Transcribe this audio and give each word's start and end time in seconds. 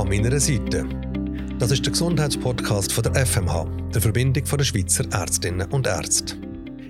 an 0.00 0.08
meiner 0.08 0.40
Seite. 0.40 0.86
Das 1.58 1.70
ist 1.70 1.84
der 1.84 1.92
Gesundheitspodcast 1.92 2.90
von 2.90 3.04
der 3.04 3.26
FMH, 3.26 3.66
der 3.92 4.00
Verbindung 4.00 4.44
der 4.44 4.64
Schweizer 4.64 5.04
Ärztinnen 5.12 5.70
und 5.72 5.86
Ärzte. 5.86 6.36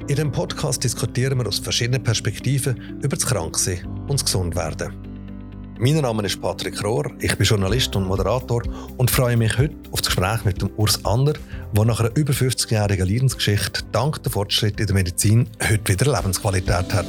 In 0.02 0.06
diesem 0.06 0.30
Podcast 0.30 0.85
diskutieren 0.85 1.38
wir 1.38 1.49
aus 1.49 1.59
verschiedenen 1.59 2.04
Perspektiven 2.04 3.01
über 3.03 3.17
das 3.17 3.27
Kranksein 3.27 3.85
und 4.07 4.12
das 4.12 4.25
Gesundwerden. 4.25 4.95
Mein 5.81 5.96
Name 5.96 6.25
ist 6.25 6.41
Patrick 6.41 6.85
Rohr, 6.85 7.11
ich 7.19 7.37
bin 7.37 7.46
Journalist 7.46 7.96
und 7.96 8.07
Moderator 8.07 8.62
und 8.96 9.11
freue 9.11 9.37
mich 9.37 9.58
heute 9.58 9.74
auf 9.90 10.03
das 10.03 10.15
Gespräch 10.15 10.45
mit 10.45 10.63
dem 10.63 10.71
Urs 10.77 11.04
Ander, 11.04 11.35
der 11.72 11.85
nach 11.85 11.99
einer 11.99 12.17
über 12.17 12.33
50-jährigen 12.33 13.08
Leidensgeschichte 13.08 13.83
dank 13.90 14.22
der 14.22 14.31
Fortschritte 14.31 14.83
in 14.83 14.87
der 14.87 14.95
Medizin 14.95 15.49
heute 15.69 15.92
wieder 15.92 16.12
Lebensqualität 16.15 16.95
hat. 16.95 17.06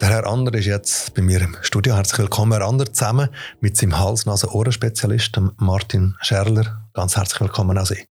Der 0.00 0.10
Herr 0.10 0.26
Ander 0.26 0.52
ist 0.52 0.66
jetzt 0.66 1.14
bei 1.14 1.22
mir 1.22 1.40
im 1.40 1.56
Studio. 1.62 1.96
Herzlich 1.96 2.18
willkommen, 2.18 2.52
Herr 2.52 2.68
Ander, 2.68 2.92
zusammen 2.92 3.30
mit 3.60 3.78
seinem 3.78 3.98
Hals-Nasen-Ohren-Spezialisten 3.98 5.52
Martin 5.56 6.14
Scherler. 6.20 6.86
Ganz 6.92 7.16
herzlich 7.16 7.40
willkommen 7.40 7.78
an 7.78 7.86
Sie. 7.86 8.04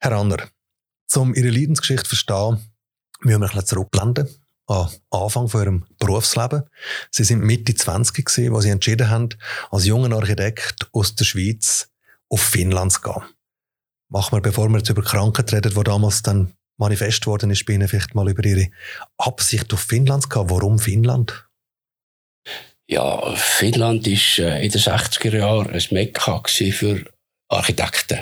Herr 0.00 0.12
Ander, 0.12 0.48
um 1.14 1.34
Ihre 1.34 1.50
Leidensgeschichte 1.50 2.02
zu 2.02 2.16
verstehen, 2.16 2.72
müssen 3.20 3.40
wir 3.40 3.46
ein 3.46 3.52
bisschen 3.52 3.66
zurückblenden 3.66 4.28
an 4.66 4.90
Anfang 5.10 5.48
von 5.48 5.60
Ihrem 5.60 5.86
Berufsleben. 6.00 6.64
Sie 7.12 7.22
sind 7.22 7.44
Mitte 7.44 7.76
20 7.76 8.26
gewesen, 8.26 8.54
als 8.56 8.64
Sie 8.64 8.70
entschieden 8.70 9.08
haben, 9.08 9.28
als 9.70 9.86
junger 9.86 10.16
Architekt 10.16 10.88
aus 10.92 11.14
der 11.14 11.24
Schweiz 11.24 11.90
auf 12.28 12.40
Finnland 12.40 12.92
zu 12.92 13.02
gehen. 13.02 13.22
Machen 14.08 14.36
wir, 14.36 14.40
bevor 14.40 14.68
wir 14.68 14.78
jetzt 14.78 14.90
über 14.90 15.02
Krankheit 15.02 15.52
reden, 15.52 15.72
die 15.72 15.84
damals 15.84 16.22
dann 16.22 16.54
manifest 16.78 17.26
worden 17.26 17.50
ist 17.50 17.66
bei 17.66 17.74
Ihnen, 17.74 17.88
vielleicht 17.88 18.14
mal 18.14 18.28
über 18.28 18.44
Ihre 18.44 18.68
Absicht 19.18 19.72
auf 19.72 19.80
Finnland 19.80 20.30
gehen. 20.30 20.48
Warum 20.48 20.78
Finnland? 20.78 21.46
Ja, 22.86 23.34
Finnland 23.34 24.06
war 24.06 24.46
äh, 24.46 24.64
in 24.64 24.72
den 24.72 24.80
60er 24.80 25.36
Jahren 25.36 25.70
ein 25.70 25.84
Mekka 25.90 26.42
für 26.46 27.04
Architekten. 27.48 28.20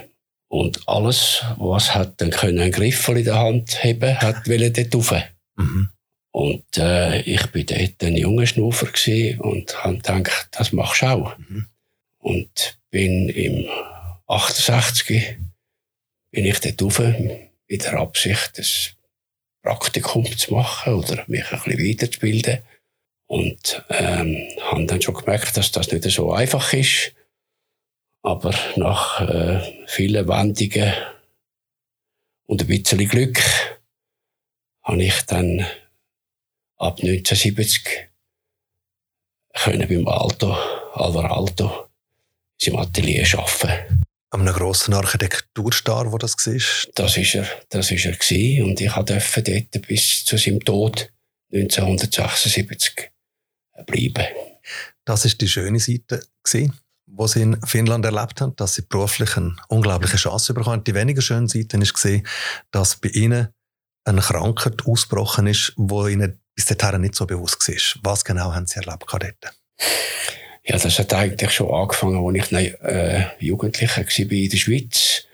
Und 0.48 0.88
alles, 0.88 1.44
was 1.58 1.94
hat 1.94 2.20
dann 2.20 2.30
können, 2.30 2.60
einen 2.60 2.72
Griff 2.72 3.08
in 3.08 3.24
der 3.24 3.38
Hand 3.38 3.82
haben 3.84 4.20
hat 4.20 4.48
wollte 4.48 4.84
dort 4.84 4.94
rauf. 4.94 5.22
Mhm. 5.56 5.90
Und 6.32 6.78
äh, 6.78 7.20
ich 7.22 7.46
bin 7.46 7.66
dort 7.66 8.02
ein 8.02 8.16
junger 8.16 8.46
Schnuffer 8.46 8.88
und 9.38 9.84
habe 9.84 9.96
gedacht, 9.96 10.48
das 10.50 10.72
machst 10.72 11.02
du 11.02 11.06
auch. 11.06 11.38
Mhm. 11.38 11.66
Und 12.18 12.78
bin 12.90 13.28
im 13.28 13.66
68 14.26 15.38
bin 16.30 16.44
ich 16.44 16.60
dort 16.60 16.82
rauf 16.82 17.00
in 17.66 17.78
der 17.78 17.94
Absicht, 17.94 18.58
ein 18.58 18.64
Praktikum 19.62 20.24
zu 20.36 20.54
machen 20.54 20.94
oder 20.94 21.24
mich 21.26 21.50
ein 21.52 21.60
bisschen 21.64 21.88
weiterzubilden. 21.88 22.58
Und 23.26 23.84
ähm, 23.90 24.36
habe 24.62 24.86
dann 24.86 25.02
schon 25.02 25.14
gemerkt, 25.14 25.56
dass 25.56 25.72
das 25.72 25.90
nicht 25.90 26.04
so 26.04 26.32
einfach 26.32 26.72
ist. 26.72 27.12
Aber 28.22 28.54
nach 28.76 29.20
äh, 29.20 29.86
vielen 29.86 30.28
Wendungen 30.28 30.94
und 32.46 32.60
ein 32.60 32.66
bisschen 32.68 33.08
Glück 33.08 33.40
habe 34.82 35.02
ich 35.02 35.22
dann 35.22 35.66
ab 36.76 37.00
1970 37.00 38.08
können 39.54 39.88
beim 39.88 40.06
Alto, 40.06 40.52
Alvar 40.52 41.32
Alto, 41.32 41.88
in 42.58 42.76
Atelier 42.76 43.26
arbeiten 43.36 44.05
einem 44.30 44.52
grossen 44.52 44.94
Architekturstar, 44.94 46.10
wo 46.12 46.18
das 46.18 46.36
war? 46.36 46.88
Das 46.94 47.16
ist 47.16 47.34
er, 47.34 47.46
das 47.68 47.90
ist 47.90 48.04
er 48.04 48.12
gewesen. 48.12 48.64
und 48.64 48.80
ich 48.80 48.92
durfte 48.92 49.42
dort 49.42 49.86
bis 49.86 50.24
zu 50.24 50.36
seinem 50.36 50.60
Tod 50.60 51.10
1976 51.52 53.10
bleiben. 53.86 54.26
Das 55.04 55.24
ist 55.24 55.40
die 55.40 55.48
schöne 55.48 55.78
Seite 55.78 56.22
gewesen, 56.42 56.78
wo 57.06 57.26
sie 57.26 57.42
in 57.42 57.60
Finnland 57.62 58.04
erlebt 58.04 58.40
haben, 58.40 58.56
dass 58.56 58.74
sie 58.74 58.82
beruflich 58.82 59.36
eine 59.36 59.54
unglaubliche 59.68 60.16
Chance 60.16 60.54
bekommen. 60.54 60.82
Die 60.84 60.94
weniger 60.94 61.22
schöne 61.22 61.48
Seite 61.48 61.76
ist 61.78 61.94
gesehen, 61.94 62.26
dass 62.72 62.96
bei 62.96 63.08
ihnen 63.10 63.48
eine 64.04 64.20
Krankheit 64.20 64.86
ausgebrochen 64.86 65.46
ist, 65.46 65.72
wo 65.76 66.06
ihnen 66.06 66.40
bis 66.54 66.64
dahin 66.64 67.02
nicht 67.02 67.14
so 67.14 67.26
bewusst 67.26 67.68
war. 67.68 68.02
Was 68.02 68.24
genau 68.24 68.52
haben 68.52 68.66
sie 68.66 68.80
erlebt 68.80 69.06
dort? 69.08 69.56
Ja, 70.68 70.78
das 70.78 70.98
hat 70.98 71.14
eigentlich 71.14 71.52
schon 71.52 71.72
angefangen, 71.72 72.36
als 72.36 72.50
ich 72.50 72.74
äh, 72.82 73.24
Jugendlicher 73.38 74.02
war 74.02 74.32
in 74.32 74.50
der 74.50 74.56
Schweiz. 74.56 75.24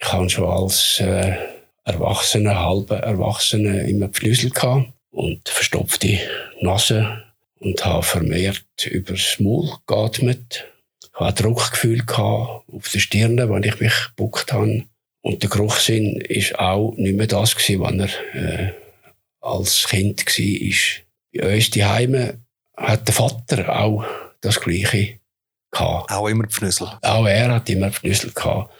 Ich 0.00 0.12
hatte 0.12 0.30
schon 0.30 0.50
als 0.50 0.98
äh, 0.98 1.36
Erwachsener, 1.84 2.58
halber 2.58 2.98
Erwachsener 2.98 3.84
immer 3.84 4.08
Pflüsel 4.08 4.50
gehabt 4.50 4.92
und 5.12 5.48
verstopfte 5.48 6.18
Nase 6.60 7.22
und 7.60 7.84
habe 7.84 8.02
vermehrt 8.02 8.86
übers 8.86 9.38
Maul 9.38 9.70
geatmet. 9.86 10.64
Ich 11.04 11.20
hatte 11.20 11.44
Druckgefühl 11.44 12.02
auf 12.08 12.90
der 12.92 12.98
Stirn, 12.98 13.36
wenn 13.38 13.62
ich 13.62 13.78
mich 13.78 13.94
gebuckt 14.08 14.52
habe. 14.52 14.84
Und 15.22 15.42
der 15.42 15.50
Geruchssinn 15.50 16.20
war 16.58 16.72
auch 16.74 16.94
nicht 16.96 17.16
mehr 17.16 17.28
das, 17.28 17.54
was 17.54 17.68
er 17.68 18.08
äh, 18.34 18.72
als 19.40 19.86
Kind 19.88 20.26
war. 20.26 21.42
Bei 21.42 21.54
uns 21.54 21.70
die 21.70 21.84
Heime 21.84 22.40
hat 22.76 23.06
der 23.06 23.14
Vater 23.14 23.80
auch 23.80 24.04
das 24.40 24.60
Gleiche 24.60 25.18
gehabt. 25.70 26.10
Auch 26.10 26.28
immer 26.28 26.46
Pfnüssel? 26.46 26.88
Auch 27.02 27.26
er 27.26 27.54
hat 27.54 27.68
immer 27.68 27.90
Pfnüssel 27.90 28.32
gehabt. 28.32 28.72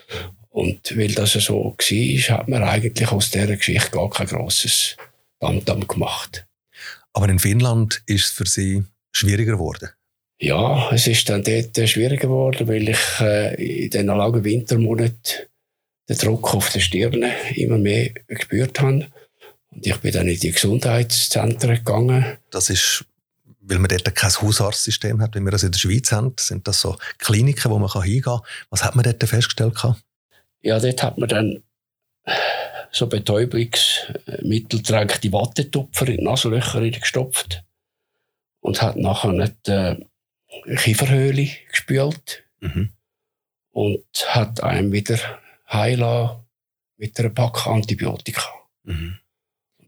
Und 0.51 0.97
weil 0.97 1.15
das 1.15 1.33
so 1.33 1.77
war, 1.77 2.39
hat 2.39 2.49
man 2.49 2.65
eigentlich 2.65 3.13
aus 3.13 3.31
dieser 3.31 3.57
Geschichte 3.57 3.91
gar 3.91 4.11
kein 4.11 4.27
grosses 4.27 4.97
Tamtam 5.41 5.87
gemacht. 5.87 6.47
Aber 7.13 7.29
in 7.29 7.39
Finnland 7.39 8.03
ist 8.07 8.27
es 8.27 8.31
für 8.33 8.47
Sie 8.47 8.85
schwieriger 9.13 9.53
geworden? 9.53 9.91
Ja, 10.41 10.91
es 10.93 11.07
ist 11.07 11.29
dann 11.29 11.43
dort 11.43 11.89
schwieriger 11.89 12.23
geworden, 12.23 12.69
weil 12.69 12.89
ich 12.89 13.21
äh, 13.21 13.85
in 13.85 13.91
den 13.91 14.07
langen 14.07 14.45
Wintermonaten 14.45 15.49
den 16.09 16.17
Druck 16.17 16.55
auf 16.55 16.71
der 16.71 16.81
Stirn 16.81 17.25
immer 17.55 17.79
mehr 17.79 18.11
gespürt 18.27 18.81
habe. 18.81 19.07
Und 19.71 19.87
ich 19.87 19.97
bin 19.99 20.13
dann 20.13 20.29
in 20.29 20.39
die 20.39 20.53
Gesundheitszentren 20.53 21.77
gegangen. 21.77 22.39
Das 22.51 22.71
ist 22.71 23.05
weil 23.69 23.79
man 23.79 23.89
dort 23.89 24.15
kein 24.15 24.31
Hausarztsystem 24.31 25.21
hat, 25.21 25.35
wie 25.35 25.41
wir 25.41 25.51
das 25.51 25.63
in 25.63 25.73
der 25.73 25.79
Schweiz 25.79 26.11
haben. 26.11 26.35
Sind 26.39 26.67
das 26.67 26.81
so 26.81 26.97
Kliniken, 27.19 27.71
wo 27.71 27.79
man 27.79 27.91
hingehen 27.91 28.23
kann? 28.23 28.41
Was 28.71 28.83
hat 28.83 28.97
man 28.97 29.05
dort 29.05 29.23
festgestellt? 29.23 29.79
Ja, 30.63 30.81
dort 30.81 31.03
hat 31.03 31.19
man 31.19 31.29
dann 31.29 31.63
so 32.91 33.07
Betäubungsmittel 33.07 34.81
die 34.83 35.33
Wattetupfer 35.33 36.09
in 36.09 36.17
die 36.19 36.25
Nasenlöcher 36.25 36.81
gestopft 36.91 37.65
und 38.61 38.83
hat 38.83 38.97
nachher 38.97 39.33
nicht 39.33 39.69
äh, 39.69 39.97
Kieferhöhle 40.77 41.49
gespült 41.71 42.45
mhm. 42.61 42.93
und 43.71 44.05
hat 44.29 44.63
einem 44.63 44.93
wieder 44.93 45.19
heilen 45.71 46.31
mit 46.97 47.19
einer 47.19 47.31
Pack 47.31 47.67
Antibiotika. 47.67 48.43
Mhm. 48.85 49.19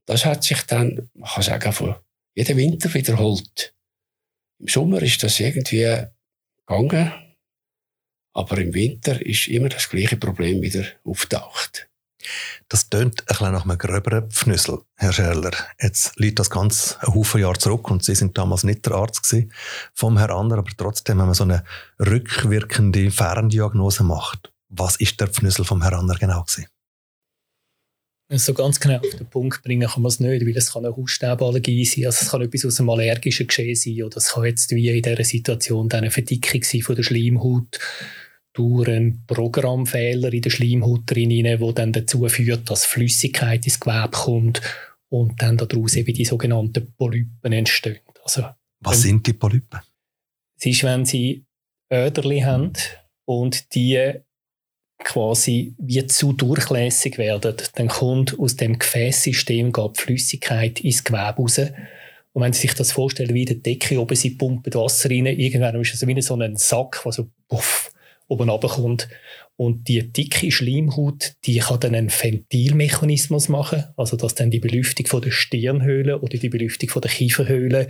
Das 0.05 0.25
hat 0.25 0.45
sich 0.45 0.62
dann, 0.62 1.09
man 1.15 1.31
kann 1.31 1.43
sagen, 1.43 1.73
von 1.73 1.95
jeden 2.35 2.57
Winter 2.57 2.93
wiederholt. 2.95 3.75
Im 4.59 4.69
Sommer 4.69 5.03
ist 5.03 5.23
das 5.23 5.41
irgendwie 5.41 6.07
gegangen, 6.67 7.13
aber 8.35 8.59
im 8.59 8.75
Winter 8.75 9.25
ist 9.25 9.49
immer 9.49 9.69
das 9.69 9.89
gleiche 9.89 10.17
Problem 10.17 10.63
wieder 10.63 10.85
auftaucht. 11.05 11.89
Das 12.69 12.89
tönt 12.89 13.23
ein 13.23 13.27
bisschen 13.27 13.53
nach 13.53 13.65
einem 13.65 13.79
gröberen 13.79 14.31
Pfnüssel, 14.31 14.83
Herr 14.97 15.13
Scherler. 15.13 15.53
Jetzt 15.81 16.19
liegt 16.19 16.39
das 16.39 16.51
ganz 16.51 16.99
ein 17.01 17.15
Haufen 17.15 17.41
Jahre 17.41 17.59
zurück 17.59 17.91
und 17.91 18.05
Sie 18.05 18.15
sind 18.15 18.37
damals 18.37 18.62
nicht 18.62 18.85
der 18.87 18.95
Arzt 18.95 19.35
vom 19.95 20.19
Herrn 20.19 20.31
Ander, 20.31 20.59
aber 20.59 20.71
trotzdem, 20.77 21.19
wenn 21.19 21.27
man 21.27 21.35
so 21.35 21.45
eine 21.45 21.65
rückwirkende 21.99 23.11
Ferndiagnose 23.11 24.05
macht, 24.05 24.53
was 24.69 24.97
ist 24.97 25.21
der 25.21 25.29
Pfnüssel 25.29 25.65
vom 25.65 25.83
Herrn 25.83 25.95
Ander 25.95 26.17
genau 26.17 26.43
gewesen? 26.43 26.67
So 28.33 28.55
ganz 28.55 28.79
genau 28.79 28.99
auf 28.99 29.17
den 29.19 29.27
Punkt 29.27 29.63
bringen 29.65 29.89
kann 29.89 30.03
man 30.03 30.11
es 30.11 30.21
nicht, 30.21 30.47
weil 30.47 30.57
es 30.57 30.73
kann 30.73 30.85
eine 30.85 30.97
Hausstaballergie 30.97 31.85
sein, 31.85 32.07
also 32.07 32.25
es 32.25 32.31
kann 32.31 32.43
etwas 32.43 32.65
aus 32.65 32.79
einem 32.79 32.91
allergischen 32.91 33.49
Geschehen 33.49 33.75
sein 33.75 34.05
oder 34.05 34.19
es 34.19 34.31
kann 34.31 34.45
jetzt 34.45 34.71
wie 34.71 34.89
in 34.89 35.03
dieser 35.03 35.25
Situation 35.25 35.91
eine 35.91 36.12
Verdickung 36.12 36.62
sein 36.62 36.82
von 36.82 36.94
der 36.94 37.03
Schleimhaut 37.03 37.81
durch 38.53 38.88
einen 38.88 39.25
Programmfehler 39.27 40.32
in 40.32 40.43
der 40.43 40.50
Schleimhaut 40.50 41.03
drin, 41.06 41.31
der 41.31 41.73
dann 41.73 41.93
dazu 41.93 42.29
führt, 42.29 42.71
dass 42.71 42.87
Flüssigkeit 42.87 43.65
ins 43.65 43.81
Gewebe 43.81 44.11
kommt 44.11 44.61
und 45.09 45.43
dann 45.43 45.56
daraus 45.56 45.97
eben 45.97 46.15
die 46.15 46.25
sogenannten 46.25 46.93
Polypen 46.97 47.53
entstehen. 47.53 47.99
Also, 48.23 48.44
Was 48.81 49.03
sind 49.03 49.26
die 49.26 49.33
Polypen? 49.33 49.81
Es 50.56 50.67
ist, 50.67 50.85
wenn 50.85 51.05
sie 51.05 51.44
Öderli 51.93 52.41
haben 52.41 52.73
und 53.25 53.75
die 53.75 54.21
quasi 55.05 55.75
wie 55.79 56.06
zu 56.06 56.32
durchlässig 56.32 57.19
werden, 57.19 57.56
dann 57.75 57.88
kommt 57.88 58.38
aus 58.38 58.56
dem 58.56 58.79
Gefäßsystem 58.79 59.73
die 59.73 59.88
Flüssigkeit 59.94 60.81
ins 60.81 61.05
Gewebe 61.05 61.37
raus. 61.38 61.58
Und 62.32 62.43
wenn 62.43 62.52
Sie 62.52 62.61
sich 62.62 62.75
das 62.75 62.93
vorstellen, 62.93 63.35
wie 63.35 63.44
der 63.44 63.56
Decke 63.56 64.00
oben, 64.00 64.14
Sie 64.14 64.31
pumpen 64.31 64.73
Wasser 64.75 65.11
rein, 65.11 65.26
irgendwann 65.26 65.81
ist 65.81 65.94
es 65.94 66.06
wie 66.06 66.23
so 66.23 66.37
ein 66.37 66.56
Sack, 66.56 67.00
der 67.05 67.12
so 67.12 67.29
puff, 67.49 67.91
oben 68.29 68.49
runterkommt. 68.49 69.08
Und 69.56 69.88
die 69.88 70.11
dicke 70.11 70.50
Schleimhaut, 70.50 71.35
die 71.44 71.58
kann 71.58 71.81
dann 71.81 71.94
einen 71.94 72.11
Ventilmechanismus 72.11 73.49
machen, 73.50 73.85
also 73.97 74.17
dass 74.17 74.35
dann 74.35 74.50
die 74.50 74.61
Belüftung 74.61 75.06
von 75.06 75.20
der 75.20 75.32
Stirnhöhle 75.32 76.20
oder 76.20 76.38
die 76.38 76.49
Belüftung 76.49 76.88
von 76.88 77.02
der 77.02 77.11
Kieferhöhle 77.11 77.88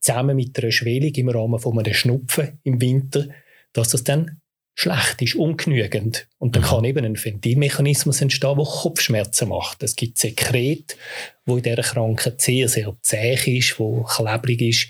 zusammen 0.00 0.36
mit 0.36 0.58
einer 0.58 0.72
Schwellung 0.72 1.14
im 1.14 1.28
Rahmen 1.28 1.58
von 1.58 1.78
einem 1.78 1.94
Schnupfen 1.94 2.58
im 2.64 2.80
Winter, 2.80 3.28
dass 3.72 3.90
das 3.90 4.04
dann 4.04 4.40
schlecht 4.74 5.20
ist, 5.22 5.34
ungenügend. 5.34 6.26
Und 6.38 6.56
dann 6.56 6.62
mhm. 6.62 6.66
kann 6.66 6.84
eben 6.84 7.04
ein 7.04 7.22
Ventilmechanismus 7.22 8.20
entstehen, 8.20 8.56
der 8.56 8.64
Kopfschmerzen 8.66 9.48
macht. 9.48 9.82
Es 9.82 9.96
gibt 9.96 10.18
Sekret, 10.18 10.96
wo 11.44 11.56
in 11.56 11.62
dieser 11.62 11.82
Krankheit 11.82 12.40
sehr, 12.40 12.68
sehr 12.68 12.96
zäh 13.02 13.58
ist, 13.58 13.78
wo 13.78 14.02
klebrig 14.02 14.62
ist 14.62 14.88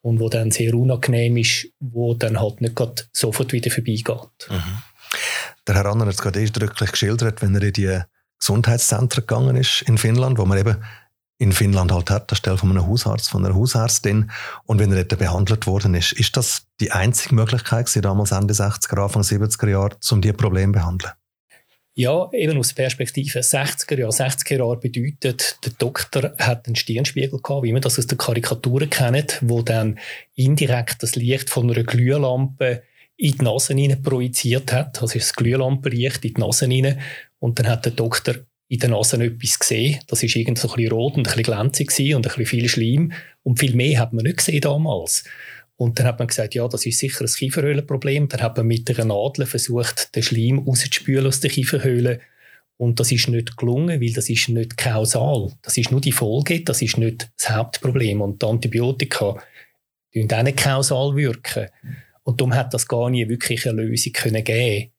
und 0.00 0.20
wo 0.20 0.28
dann 0.28 0.50
sehr 0.50 0.74
unangenehm 0.74 1.36
ist, 1.36 1.68
wo 1.80 2.14
dann 2.14 2.40
halt 2.40 2.60
nicht 2.60 3.08
sofort 3.12 3.52
wieder 3.52 3.70
vorbeigeht. 3.70 4.48
Mhm. 4.48 4.82
Der 5.66 5.74
Herr 5.74 5.86
Anner 5.86 6.06
hat 6.06 6.14
es 6.14 6.22
gerade 6.22 6.40
eindrücklich 6.40 6.92
geschildert, 6.92 7.42
wenn 7.42 7.54
er 7.54 7.62
in 7.62 7.72
die 7.72 8.00
Gesundheitszentren 8.38 9.26
gegangen 9.26 9.56
ist 9.56 9.82
in 9.82 9.98
Finnland, 9.98 10.38
wo 10.38 10.44
man 10.44 10.58
eben 10.58 10.76
in 11.38 11.52
Finnland 11.52 11.92
halt 11.92 12.10
hat, 12.10 12.30
anstelle 12.30 12.56
von 12.56 12.70
einem 12.70 12.86
Hausarzt, 12.86 13.28
von 13.28 13.44
einer 13.44 13.54
Hausärztin. 13.54 14.30
Und 14.64 14.78
wenn 14.78 14.92
er 14.92 15.04
dort 15.04 15.20
behandelt 15.20 15.66
worden 15.66 15.94
ist, 15.94 16.12
ist 16.12 16.36
das 16.36 16.66
die 16.80 16.92
einzige 16.92 17.34
Möglichkeit 17.34 17.86
gewesen, 17.86 18.02
damals 18.02 18.32
Ende 18.32 18.54
60er, 18.54 19.02
Anfang 19.02 19.22
70er 19.22 19.68
Jahre, 19.68 19.96
um 20.10 20.20
diese 20.20 20.34
Probleme 20.34 20.72
zu 20.72 20.78
behandeln? 20.78 21.12
Ja, 21.98 22.28
eben 22.32 22.58
aus 22.58 22.74
der 22.74 22.82
Perspektive 22.82 23.38
60er 23.38 23.98
Jahre. 23.98 24.12
60er 24.12 24.58
Jahre 24.58 24.76
bedeutet, 24.76 25.58
der 25.64 25.72
Doktor 25.78 26.34
hat 26.38 26.66
einen 26.66 26.76
Stirnspiegel 26.76 27.40
gehabt, 27.40 27.62
wie 27.62 27.72
man 27.72 27.80
das 27.80 27.98
aus 27.98 28.06
der 28.06 28.18
Karikatur 28.18 28.86
kennt, 28.86 29.38
wo 29.40 29.62
dann 29.62 29.98
indirekt 30.34 31.02
das 31.02 31.16
Licht 31.16 31.48
von 31.48 31.70
einer 31.70 31.84
Glühlampe 31.84 32.82
in 33.16 33.32
die 33.32 33.44
Nase 33.44 33.74
projiziert 34.02 34.74
hat. 34.74 35.00
Also 35.00 35.16
ist 35.16 35.28
das 35.28 35.36
Glühlampenlicht 35.36 36.22
in 36.26 36.34
die 36.34 36.40
Nase 36.40 36.66
rein. 36.66 37.00
Und 37.38 37.58
dann 37.58 37.68
hat 37.68 37.86
der 37.86 37.92
Doktor 37.92 38.34
in 38.68 38.78
der 38.80 38.90
Nase 38.90 39.22
etwas 39.22 39.58
gesehen. 39.58 40.00
Das 40.06 40.22
war 40.22 40.28
irgendwie 40.28 40.60
so 40.60 40.68
ein 40.68 40.76
bisschen 40.76 40.92
rot 40.92 41.16
und 41.16 41.28
ein 41.28 41.34
bisschen 41.36 41.42
glänzig 41.42 42.14
und 42.14 42.14
ein 42.14 42.22
bisschen 42.22 42.46
viel 42.46 42.68
Schleim. 42.68 43.12
Und 43.42 43.60
viel 43.60 43.74
mehr 43.74 44.00
hat 44.00 44.12
man 44.12 44.24
nicht 44.24 44.38
gesehen 44.38 44.60
damals. 44.60 45.24
Und 45.76 45.98
dann 45.98 46.06
hat 46.06 46.18
man 46.18 46.28
gesagt, 46.28 46.54
ja, 46.54 46.66
das 46.66 46.86
ist 46.86 46.98
sicher 46.98 47.24
ein 47.24 47.30
Kieferhöhlenproblem. 47.30 48.28
Dann 48.28 48.40
hat 48.40 48.56
man 48.56 48.66
mit 48.66 48.88
einer 48.90 49.04
Nadel 49.04 49.46
versucht, 49.46 50.14
den 50.16 50.22
Schleim 50.22 50.58
rauszuspülen 50.58 51.26
aus 51.26 51.40
der 51.40 51.50
Kieferhöhle. 51.50 52.20
Und 52.78 52.98
das 52.98 53.12
ist 53.12 53.28
nicht 53.28 53.56
gelungen, 53.56 54.00
weil 54.00 54.12
das 54.12 54.28
ist 54.28 54.48
nicht 54.48 54.76
kausal. 54.76 55.52
Das 55.62 55.76
ist 55.76 55.90
nur 55.90 56.00
die 56.00 56.12
Folge, 56.12 56.62
das 56.62 56.82
ist 56.82 56.98
nicht 56.98 57.30
das 57.38 57.50
Hauptproblem. 57.50 58.20
Und 58.20 58.42
die 58.42 58.46
Antibiotika 58.46 59.36
wirken 60.12 60.38
auch 60.38 60.42
nicht 60.42 60.58
kausal 60.58 61.14
wirken. 61.14 61.68
Und 62.22 62.40
darum 62.40 62.54
hat 62.54 62.74
das 62.74 62.88
gar 62.88 63.08
nie 63.10 63.28
wirklich 63.28 63.68
eine 63.68 63.82
Lösung 63.82 64.12
können 64.12 64.42
geben 64.42 64.90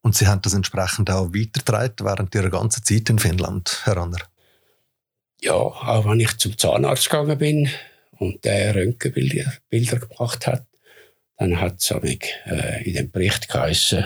und 0.00 0.16
Sie 0.16 0.26
haben 0.26 0.42
das 0.42 0.54
entsprechend 0.54 1.10
auch 1.10 1.32
weitergetragen 1.34 2.06
während 2.06 2.34
Ihrer 2.34 2.50
ganzen 2.50 2.84
Zeit 2.84 3.08
in 3.10 3.18
Finnland, 3.18 3.80
Herr 3.84 3.96
Anner? 3.96 4.18
Ja, 5.40 5.54
auch 5.54 6.04
wenn 6.08 6.20
ich 6.20 6.36
zum 6.38 6.56
Zahnarzt 6.56 7.10
gegangen 7.10 7.38
bin 7.38 7.70
und 8.18 8.44
der 8.44 8.74
Röntgenbilder 8.74 9.52
Bilder 9.68 9.98
gemacht 9.98 10.46
hat, 10.46 10.66
dann 11.36 11.60
hat 11.60 11.80
es 11.80 11.90
äh, 11.90 12.82
in 12.84 12.94
dem 12.94 13.10
Bericht 13.10 13.48
geheißen, 13.48 14.04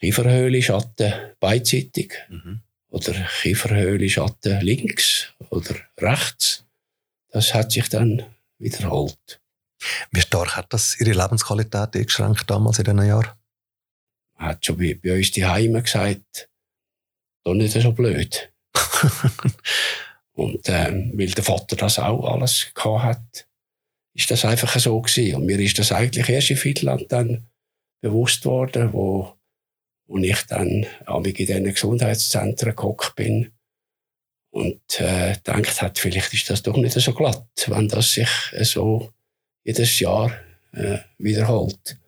Kieferhöhle 0.00 0.62
Schatten 0.62 1.12
beidseitig 1.40 2.14
mhm. 2.28 2.60
oder 2.90 3.14
Kieferhöhle 3.42 4.08
Schatten 4.08 4.60
links 4.60 5.32
oder 5.50 5.74
rechts. 5.98 6.64
Das 7.30 7.52
hat 7.54 7.72
sich 7.72 7.88
dann 7.88 8.22
wiederholt. 8.58 9.40
Wie 10.12 10.20
stark 10.20 10.56
hat 10.56 10.72
das 10.72 11.00
Ihre 11.00 11.20
Lebensqualität 11.20 11.96
eingeschränkt 11.96 12.48
damals 12.48 12.78
in 12.78 12.84
diesen 12.84 13.06
Jahren? 13.06 13.30
Hat 14.38 14.64
schon 14.64 14.78
bei, 14.78 14.94
bei 14.94 15.16
uns 15.16 15.32
die 15.32 15.44
Heime 15.44 15.82
gesagt, 15.82 16.48
doch 17.44 17.54
nicht 17.54 17.72
so 17.72 17.92
blöd. 17.92 18.52
und 20.32 20.68
ähm, 20.68 21.12
weil 21.14 21.30
der 21.30 21.44
Vater 21.44 21.76
das 21.76 21.98
auch 21.98 22.24
alles 22.32 22.72
gehabt 22.74 23.02
hat, 23.02 23.48
ist 24.14 24.30
das 24.30 24.44
einfach 24.44 24.78
so 24.78 25.00
gewesen. 25.00 25.36
Und 25.36 25.46
mir 25.46 25.58
ist 25.58 25.78
das 25.78 25.92
eigentlich 25.92 26.28
erst 26.28 26.50
in 26.50 26.56
Finnland 26.56 27.10
dann 27.10 27.46
bewusst 28.00 28.44
worden, 28.44 28.92
wo, 28.92 29.34
wo 30.06 30.18
ich 30.18 30.42
dann 30.46 30.86
in 31.06 31.22
diesen 31.34 31.64
Gesundheitszentren 31.64 32.74
gehockt 32.74 33.14
bin 33.16 33.52
und 34.50 35.00
äh, 35.00 35.34
gedacht 35.34 35.82
hat, 35.82 35.98
vielleicht 35.98 36.32
ist 36.32 36.50
das 36.50 36.62
doch 36.62 36.76
nicht 36.76 36.92
so 36.92 37.12
glatt, 37.12 37.46
wenn 37.66 37.88
das 37.88 38.12
sich 38.12 38.28
so 38.62 39.12
jedes 39.64 40.00
Jahr 40.00 40.32
äh, 40.72 40.98
wiederholt. 41.18 41.98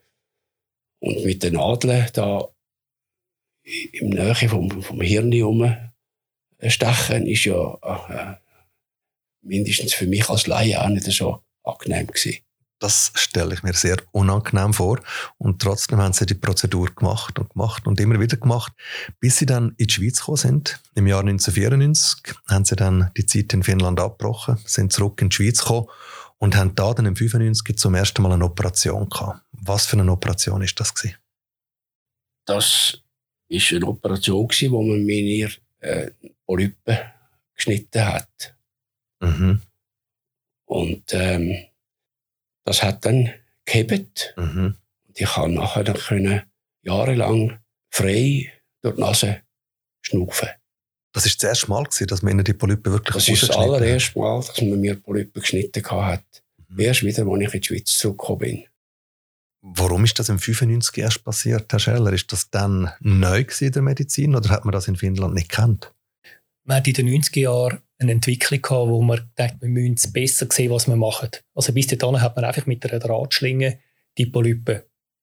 Und 1.00 1.24
mit 1.24 1.42
den 1.42 1.54
Nadeln 1.54 2.06
da 2.12 2.48
im 3.92 4.10
Nähe 4.10 4.48
vom, 4.48 4.82
vom 4.82 5.00
Hirn 5.00 5.32
herum 5.32 5.76
stechen, 6.66 7.26
ist 7.26 7.44
ja 7.44 7.78
äh, 7.82 8.34
mindestens 9.42 9.94
für 9.94 10.06
mich 10.06 10.28
als 10.28 10.46
Laie 10.46 10.80
auch 10.82 10.88
nicht 10.88 11.04
so 11.04 11.42
angenehm 11.64 12.06
gewesen. 12.06 12.38
Das 12.78 13.12
stelle 13.14 13.52
ich 13.52 13.62
mir 13.62 13.74
sehr 13.74 13.98
unangenehm 14.10 14.72
vor. 14.72 15.00
Und 15.36 15.60
trotzdem 15.60 15.98
haben 15.98 16.14
sie 16.14 16.24
die 16.24 16.34
Prozedur 16.34 16.86
gemacht 16.94 17.38
und 17.38 17.50
gemacht 17.50 17.86
und 17.86 18.00
immer 18.00 18.18
wieder 18.18 18.38
gemacht, 18.38 18.72
bis 19.20 19.36
sie 19.36 19.44
dann 19.44 19.74
in 19.76 19.86
die 19.86 19.92
Schweiz 19.92 20.20
gekommen 20.20 20.38
sind. 20.38 20.80
Im 20.94 21.06
Jahr 21.06 21.20
1994 21.20 22.34
haben 22.48 22.64
sie 22.64 22.76
dann 22.76 23.10
die 23.18 23.26
Zeit 23.26 23.52
in 23.52 23.62
Finnland 23.62 24.00
abgebrochen, 24.00 24.58
sind 24.64 24.94
zurück 24.94 25.20
in 25.20 25.28
die 25.28 25.36
Schweiz 25.36 25.60
gekommen 25.60 25.88
und 26.40 26.56
haben 26.56 26.74
da 26.74 26.94
dann 26.94 27.06
im 27.06 27.16
95 27.16 27.76
zum 27.76 27.94
ersten 27.94 28.22
Mal 28.22 28.32
eine 28.32 28.44
Operation 28.44 29.08
gehabt. 29.08 29.44
Was 29.52 29.86
für 29.86 29.98
eine 29.98 30.10
Operation 30.10 30.62
ist 30.62 30.80
das 30.80 30.94
gewesen? 30.94 31.16
Das 32.46 33.02
ist 33.48 33.72
eine 33.72 33.86
Operation 33.86 34.48
gewesen, 34.48 34.72
wo 34.72 34.82
man 34.82 35.04
mir 35.04 35.50
äh, 35.80 36.10
Polypen 36.46 36.98
geschnitten 37.54 38.04
hat. 38.04 38.56
Mhm. 39.20 39.60
Und 40.64 41.12
ähm, 41.12 41.66
das 42.64 42.82
hat 42.82 43.04
dann 43.04 43.30
gehebt. 43.66 44.34
Mhm. 44.36 44.76
Und 45.06 45.20
ich 45.20 45.28
konnte 45.28 45.58
nachher 45.58 45.84
dann 45.84 45.96
können 45.96 46.42
jahrelang 46.82 47.60
frei 47.90 48.50
durch 48.80 48.94
die 48.94 49.00
Nase 49.00 49.42
schnaufen. 50.00 50.48
Das 51.12 51.24
war 51.24 51.32
das 51.32 51.42
erste 51.42 51.70
Mal, 51.70 51.86
dass 52.06 52.22
man 52.22 52.44
die 52.44 52.52
Polypen 52.52 52.92
wirklich 52.92 53.14
Das 53.14 53.28
ist 53.28 53.42
das 53.42 53.56
allererste 53.56 54.18
Mal, 54.18 54.40
dass 54.40 54.60
man 54.60 54.80
mir 54.80 54.94
Polypen 54.94 55.40
geschnitten 55.40 55.84
hat. 55.84 56.24
Mhm. 56.68 56.80
Erst 56.80 57.02
wieder, 57.02 57.26
als 57.26 57.40
ich 57.40 57.54
in 57.54 57.60
die 57.60 57.66
Schweiz 57.66 57.96
zurückgekommen 57.96 58.38
bin. 58.38 58.64
Warum 59.62 60.04
ist 60.04 60.18
das 60.18 60.28
im 60.30 60.38
95 60.38 60.96
erst 60.98 61.24
passiert, 61.24 61.70
Herr 61.70 61.80
Scheller? 61.80 62.12
Ist 62.12 62.32
das 62.32 62.48
dann 62.48 62.90
neu 63.00 63.44
in 63.60 63.72
der 63.72 63.82
Medizin 63.82 64.34
oder 64.34 64.48
hat 64.48 64.64
man 64.64 64.72
das 64.72 64.88
in 64.88 64.96
Finnland 64.96 65.34
nicht 65.34 65.50
gekannt? 65.50 65.92
Man 66.64 66.78
hat 66.78 66.86
in 66.86 66.94
den 66.94 67.08
90er 67.08 67.40
Jahren 67.40 67.80
eine 67.98 68.12
Entwicklung 68.12 68.62
gehabt, 68.62 68.88
wo 68.88 69.02
man 69.02 69.30
dachte, 69.34 69.58
wir 69.60 69.68
müssen 69.68 70.12
besser 70.12 70.46
sehen, 70.50 70.70
was 70.70 70.86
wir 70.86 70.96
machen. 70.96 71.30
Also 71.54 71.72
bis 71.72 71.88
dahin 71.88 72.20
hat 72.20 72.36
man 72.36 72.44
einfach 72.44 72.66
mit 72.66 72.84
einer 72.86 73.00
Drahtschlinge 73.00 73.78
die 74.16 74.26
Polypen 74.26 74.82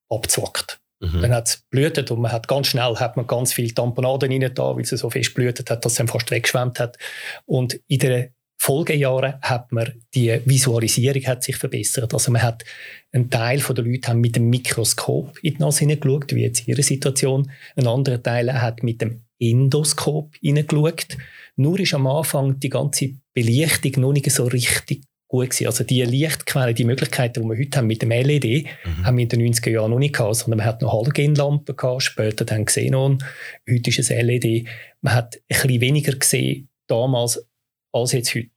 abgezwackt. 0.09 0.79
Mhm. 0.99 1.21
Dann 1.21 1.33
hat 1.33 1.47
es 1.47 1.63
blutet 1.69 2.09
und 2.11 2.21
man 2.21 2.31
hat 2.31 2.47
ganz 2.47 2.67
schnell 2.67 2.95
hat 2.95 3.17
man 3.17 3.27
ganz 3.27 3.53
viel 3.53 3.71
Tamponaden 3.71 4.31
rein 4.31 4.51
da, 4.53 4.75
weil 4.75 4.81
es 4.81 4.89
so 4.89 5.09
fest 5.09 5.33
blutet 5.33 5.69
hat, 5.69 5.85
dass 5.85 5.93
es 5.93 5.97
dann 5.97 6.07
fast 6.07 6.31
weggeschwemmt 6.31 6.79
hat. 6.79 6.97
Und 7.45 7.79
in 7.87 7.99
den 7.99 8.29
Folgejahren 8.59 9.35
hat 9.41 9.71
man 9.71 9.93
die 10.15 10.41
Visualisierung 10.45 11.23
hat 11.27 11.43
sich 11.43 11.55
verbessert. 11.55 12.13
Also 12.13 12.31
man 12.31 12.41
hat 12.41 12.65
ein 13.11 13.29
Teil 13.29 13.59
der 13.59 13.85
Leute 13.85 14.13
mit 14.15 14.35
dem 14.35 14.49
Mikroskop 14.49 15.37
in 15.43 15.55
die 15.55 15.59
Nase 15.59 15.81
hineingeschaut, 15.81 16.33
wie 16.33 16.41
jetzt 16.41 16.67
ihre 16.67 16.81
Situation. 16.81 17.51
Ein 17.75 17.87
anderer 17.87 18.21
Teil 18.21 18.51
hat 18.51 18.81
mit 18.81 19.01
dem 19.01 19.21
Endoskop 19.39 20.35
hineingeschaut. 20.41 21.17
Nur 21.55 21.79
ist 21.79 21.93
am 21.93 22.07
Anfang 22.07 22.59
die 22.59 22.69
ganze 22.69 23.11
Belichtung 23.33 24.01
noch 24.01 24.13
nicht 24.13 24.31
so 24.31 24.45
richtig 24.45 25.03
gut 25.27 25.49
gewesen. 25.49 25.67
Also 25.67 25.83
die 25.83 26.03
Lichtquellen, 26.03 26.75
die 26.75 26.85
Möglichkeiten, 26.85 27.43
die 27.43 27.49
wir 27.49 27.57
heute 27.57 27.77
haben 27.77 27.87
mit 27.87 28.01
dem 28.01 28.11
LED, 28.11 28.65
mhm. 28.85 29.05
haben 29.05 29.17
wir 29.17 29.23
in 29.23 29.29
den 29.29 29.53
90er 29.53 29.69
Jahren 29.69 29.91
noch 29.91 29.99
nicht 29.99 30.15
gehabt, 30.15 30.35
sondern 30.35 30.59
man 30.59 30.67
hat 30.67 30.81
noch 30.81 30.93
Halogenlampen 30.93 31.75
gehabt, 31.75 32.03
später 32.03 32.45
dann 32.45 32.65
Xenon, 32.65 33.23
heute 33.69 33.89
ist 33.89 33.99
es 33.99 34.09
LED. 34.09 34.67
Man 35.01 35.13
hat 35.13 35.35
ein 35.35 35.41
bisschen 35.47 35.81
weniger 35.81 36.13
gesehen 36.13 36.69
damals 36.87 37.45
als 37.91 38.13
jetzt 38.13 38.33
heute. 38.33 38.49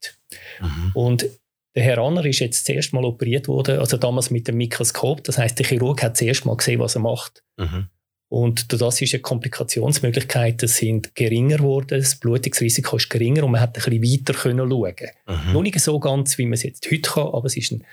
Mhm. 0.61 0.91
Und 0.95 1.27
der 1.75 1.85
Herr 1.85 1.99
Anner 1.99 2.25
ist 2.25 2.41
jetzt 2.41 2.67
zuerst 2.67 2.93
mal 2.93 3.05
operiert 3.05 3.49
worden, 3.49 3.79
also 3.79 3.97
damals 3.97 4.31
mit 4.31 4.49
dem 4.49 4.57
Mikroskop. 4.57 5.23
Das 5.25 5.39
heißt, 5.39 5.59
der 5.59 5.67
Chirurg 5.67 6.03
hat 6.03 6.17
zuerst 6.17 6.45
mal 6.45 6.57
gesehen, 6.57 6.81
was 6.81 6.97
er 6.97 7.01
macht. 7.01 7.43
Mhm. 7.57 7.89
Und 8.31 8.73
das 8.73 9.03
ist 9.03 9.13
eine 9.13 9.23
Komplikationsmöglichkeiten 9.23 10.69
sind 10.69 11.17
geringer 11.17 11.57
geworden, 11.57 11.99
das 11.99 12.15
Blutungsrisiko 12.15 12.97
ist 12.97 13.11
geringer 13.11 13.43
und 13.43 13.51
man 13.51 13.61
hat 13.61 13.77
ein 13.77 13.83
bisschen 13.83 14.03
weiter 14.03 14.39
können 14.39 14.71
schauen. 14.71 14.95
Mhm. 15.27 15.53
Noch 15.53 15.63
nicht 15.63 15.81
so 15.81 15.99
ganz, 15.99 16.39
wie 16.39 16.45
man 16.45 16.53
es 16.53 16.63
jetzt 16.63 16.87
heute 16.87 17.11
kann, 17.11 17.27
aber 17.27 17.47
es 17.47 17.57
ist 17.57 17.73
ein, 17.73 17.85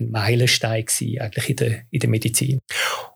ein 0.00 0.10
Meilenstein 0.10 0.86
gewesen, 0.86 1.20
eigentlich 1.20 1.50
in 1.50 1.56
der, 1.56 1.82
in 1.90 2.00
der 2.00 2.08
Medizin. 2.08 2.58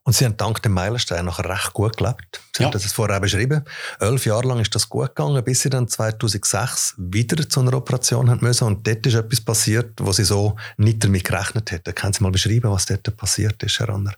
Und 0.02 0.12
Sie 0.12 0.26
haben 0.26 0.36
dank 0.36 0.62
dem 0.62 0.72
Meilenstein 0.72 1.24
nachher 1.24 1.48
recht 1.48 1.72
gut 1.72 1.96
gelebt. 1.96 2.42
Sie 2.54 2.62
ja. 2.62 2.66
haben 2.66 2.72
das 2.74 2.92
vorher 2.92 3.20
beschrieben. 3.20 3.64
Elf 3.98 4.26
Jahre 4.26 4.46
lang 4.46 4.60
ist 4.60 4.74
das 4.74 4.90
gut 4.90 5.16
gegangen, 5.16 5.42
bis 5.44 5.62
Sie 5.62 5.70
dann 5.70 5.88
2006 5.88 6.94
wieder 6.98 7.48
zu 7.48 7.60
einer 7.60 7.72
Operation 7.72 8.28
haben 8.28 8.40
müssen. 8.42 8.66
Und 8.66 8.86
dort 8.86 9.06
ist 9.06 9.14
etwas 9.14 9.40
passiert, 9.40 9.94
wo 9.98 10.12
Sie 10.12 10.24
so 10.24 10.56
nicht 10.76 11.02
damit 11.02 11.24
gerechnet 11.24 11.70
hätten. 11.70 11.94
Können 11.94 12.12
Sie 12.12 12.22
mal 12.22 12.32
beschreiben, 12.32 12.70
was 12.70 12.84
dort 12.84 13.16
passiert 13.16 13.62
ist, 13.62 13.80
Herr 13.80 13.88
Anner? 13.88 14.12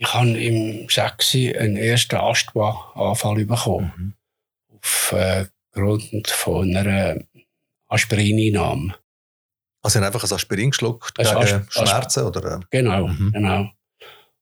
Ich 0.00 0.14
habe 0.14 0.30
im 0.30 0.88
6. 0.88 1.34
einen 1.58 1.76
ersten 1.76 2.16
Asthma-Anfall 2.16 3.44
bekommen. 3.44 3.92
Mhm. 3.98 4.14
Aufgrund 4.74 6.28
äh, 6.28 6.32
von 6.32 6.74
einer 6.74 7.16
Aspirininahme. 7.86 8.94
Also 9.82 9.92
Sie 9.92 9.98
haben 9.98 10.06
einfach 10.06 10.24
ein 10.24 10.32
Aspirin 10.32 10.70
geschluckt 10.70 11.14
gegen 11.14 11.28
Asp 11.28 11.70
Schmerzen? 11.70 12.24
oder? 12.24 12.56
Äh? 12.56 12.60
Genau, 12.70 13.08
mhm. 13.08 13.30
genau. 13.30 13.70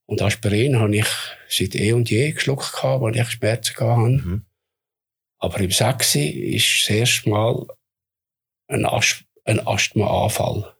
Und 0.06 0.22
Aspirin 0.22 0.78
habe 0.78 0.96
ich 0.96 1.08
seit 1.48 1.74
eh 1.74 1.92
und 1.92 2.08
je 2.08 2.30
geschluckt, 2.30 2.72
weil 2.84 3.16
ich 3.16 3.28
Schmerzen 3.28 3.74
hatte. 3.80 4.10
Mhm. 4.10 4.46
Aber 5.40 5.58
im 5.58 5.72
Sechsi 5.72 6.28
ist 6.28 6.82
das 6.82 6.90
erste 6.90 7.30
Mal 7.30 7.66
ein, 8.68 8.86
As 8.86 9.24
ein 9.44 9.66
Asthmaanfall 9.66 10.72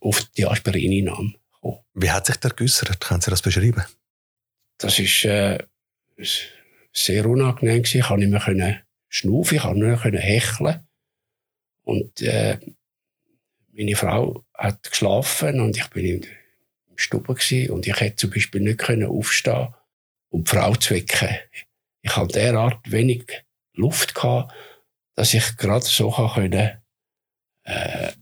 auf 0.00 0.22
die 0.36 0.46
Aspirinnahme 0.46 1.34
gekommen. 1.52 1.80
Wie 1.94 2.10
hat 2.12 2.26
sich 2.26 2.36
der 2.36 2.52
geäussert? 2.52 3.00
Können 3.00 3.22
Sie 3.22 3.30
das 3.30 3.42
beschreiben? 3.42 3.84
Das 4.80 4.98
ist 4.98 5.24
äh, 5.26 5.58
sehr 6.92 7.26
unangenehm. 7.26 7.82
Ich 7.84 8.00
konnte 8.02 8.26
nicht 8.26 8.46
mehr 8.46 8.82
schnaufen, 9.08 9.56
ich 9.56 9.62
konnte 9.62 9.78
nur 9.78 9.88
mehr 9.88 10.20
hecheln. 10.20 10.88
Und 11.82 12.22
äh, 12.22 12.58
meine 13.72 13.96
Frau 13.96 14.44
hat 14.54 14.90
geschlafen 14.90 15.60
und 15.60 15.76
ich 15.76 15.88
bin 15.88 16.06
in 16.06 16.20
der 16.22 16.28
Stube 16.96 17.34
gewesen, 17.34 17.70
und 17.70 17.86
ich 17.86 18.00
hätte 18.00 18.16
zum 18.16 18.30
Beispiel 18.30 18.60
nicht 18.60 18.78
können 18.78 19.08
aufstehen 19.08 19.74
um 20.30 20.44
die 20.44 20.50
Frau 20.50 20.74
zu 20.76 20.94
wecken. 20.94 21.36
Ich 22.02 22.16
hatte 22.16 22.38
derart 22.38 22.90
wenig 22.90 23.44
Luft 23.74 24.14
gehabt, 24.14 24.54
dass 25.16 25.34
ich 25.34 25.56
gerade 25.56 25.84
so 25.84 26.10
können, 26.10 26.80
äh, 27.64 28.12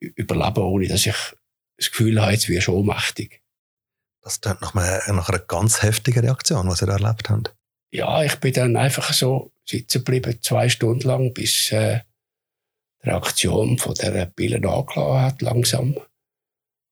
überleben 0.00 0.62
ohne 0.62 0.88
dass 0.88 1.06
ich 1.06 1.16
das 1.76 1.90
Gefühl 1.90 2.20
habe, 2.20 2.32
jetzt 2.32 2.48
wäre 2.48 2.62
schon 2.62 2.76
ohnmächtig. 2.76 3.42
Das 4.28 4.42
klingt 4.42 4.60
nach, 4.60 4.74
nach 4.74 5.28
einer 5.30 5.38
ganz 5.38 5.82
heftigen 5.82 6.20
Reaktion, 6.20 6.68
was 6.68 6.82
ihr 6.82 6.88
erlebt 6.88 7.30
habt. 7.30 7.54
Ja, 7.90 8.22
ich 8.22 8.36
bin 8.36 8.52
dann 8.52 8.76
einfach 8.76 9.14
so 9.14 9.52
sitzen 9.64 10.04
geblieben, 10.04 10.38
zwei 10.42 10.68
Stunden 10.68 11.08
lang, 11.08 11.32
bis 11.32 11.72
äh, 11.72 12.00
die 13.02 13.08
Reaktion 13.08 13.78
von 13.78 13.94
der 13.94 14.26
Pille 14.26 14.56
angelassen 14.56 15.22
hat, 15.22 15.40
langsam. 15.40 15.96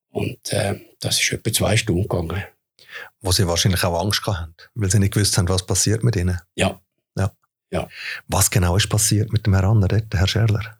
Und 0.09 0.51
äh, 0.51 0.79
das 0.99 1.21
ist 1.21 1.31
etwa 1.31 1.53
zwei 1.53 1.77
Stunden 1.77 2.07
gegangen. 2.07 2.43
Wo 3.21 3.31
Sie 3.31 3.47
wahrscheinlich 3.47 3.83
auch 3.83 4.01
Angst 4.01 4.25
hatten, 4.25 4.55
weil 4.73 4.89
Sie 4.89 4.97
nicht 4.97 5.13
gewusst 5.13 5.37
haben, 5.37 5.47
was 5.47 5.63
passiert 5.63 6.03
mit 6.03 6.15
Ihnen. 6.15 6.39
Ja. 6.55 6.81
ja. 7.15 7.31
ja. 7.69 7.87
Was 8.27 8.49
genau 8.49 8.77
ist 8.77 8.89
passiert 8.89 9.31
mit 9.31 9.45
dem 9.45 9.53
Herrn 9.53 9.83
Anner, 9.83 10.01
Herr 10.11 10.27
Scherler? 10.27 10.76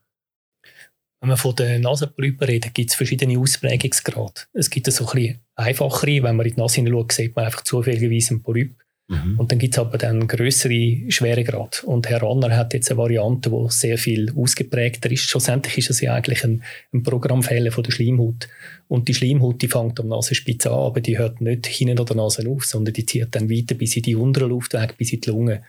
Wenn 1.20 1.30
man 1.30 1.38
von 1.38 1.56
den 1.56 1.82
Nasenpolypen 1.82 2.48
redet, 2.48 2.74
gibt 2.74 2.92
es 2.92 2.96
verschiedene 2.96 3.40
Ausprägungsgrade. 3.40 4.42
Es 4.54 4.70
gibt 4.70 4.92
so 4.92 5.08
ein 5.08 5.16
bisschen 5.16 5.40
einfachere, 5.56 6.24
wenn 6.24 6.36
man 6.36 6.46
in 6.46 6.54
die 6.54 6.60
Nase 6.60 6.76
hineinschaut, 6.76 7.12
sieht 7.12 7.36
man 7.36 7.46
einfach 7.46 7.64
zufälligerweise 7.64 8.32
einen 8.32 8.44
Polyp. 8.44 8.76
Mhm. 9.10 9.40
Und 9.40 9.52
dann 9.52 9.60
gibt 9.60 9.74
es 9.74 9.80
aber 9.80 9.98
dann 9.98 10.28
größere 10.28 11.10
Schweregrad. 11.10 11.84
Und 11.86 12.10
Herr 12.10 12.22
Ranner 12.22 12.56
hat 12.56 12.74
jetzt 12.74 12.92
eine 12.92 12.98
Variante, 12.98 13.50
die 13.50 13.66
sehr 13.70 13.98
viel 13.98 14.34
ausgeprägter 14.36 15.10
ist. 15.10 15.22
Schlussendlich 15.22 15.78
ist 15.78 15.90
es 15.90 16.02
ja 16.02 16.14
eigentlich 16.14 16.44
ein, 16.44 16.64
ein 16.94 17.04
Programmfehler 17.04 17.72
von 17.72 17.84
der 17.84 17.92
Schleimhaut. 17.92 18.50
Und 18.90 19.08
die 19.08 19.14
Schleimhaut, 19.14 19.62
die 19.62 19.70
fängt 19.70 20.00
am 20.00 20.10
Nasenspitze 20.10 20.72
an, 20.72 20.80
aber 20.80 21.00
die 21.00 21.18
hört 21.18 21.40
nicht 21.40 21.68
hinten 21.68 22.00
oder 22.00 22.16
Nase 22.16 22.48
auf, 22.50 22.66
sondern 22.66 22.94
die 22.94 23.06
zieht 23.06 23.34
dann 23.34 23.50
weiter 23.50 23.76
bis 23.76 23.96
in 23.96 24.04
die 24.04 24.16
unteren 24.16 24.50
Luftwege, 24.50 24.94
bis 24.98 25.14
in 25.14 25.22
die 25.22 25.30
Lunge. 25.30 25.64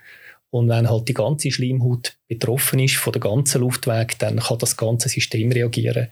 Und 0.50 0.68
wenn 0.68 0.88
halt 0.88 1.08
die 1.08 1.14
ganze 1.14 1.50
Schleimhaut 1.50 2.16
betroffen 2.26 2.78
ist 2.78 2.96
von 2.96 3.12
der 3.12 3.20
ganzen 3.20 3.60
Luftweg, 3.60 4.18
dann 4.18 4.38
kann 4.38 4.56
das 4.58 4.78
ganze 4.78 5.10
System 5.10 5.52
reagieren. 5.52 6.08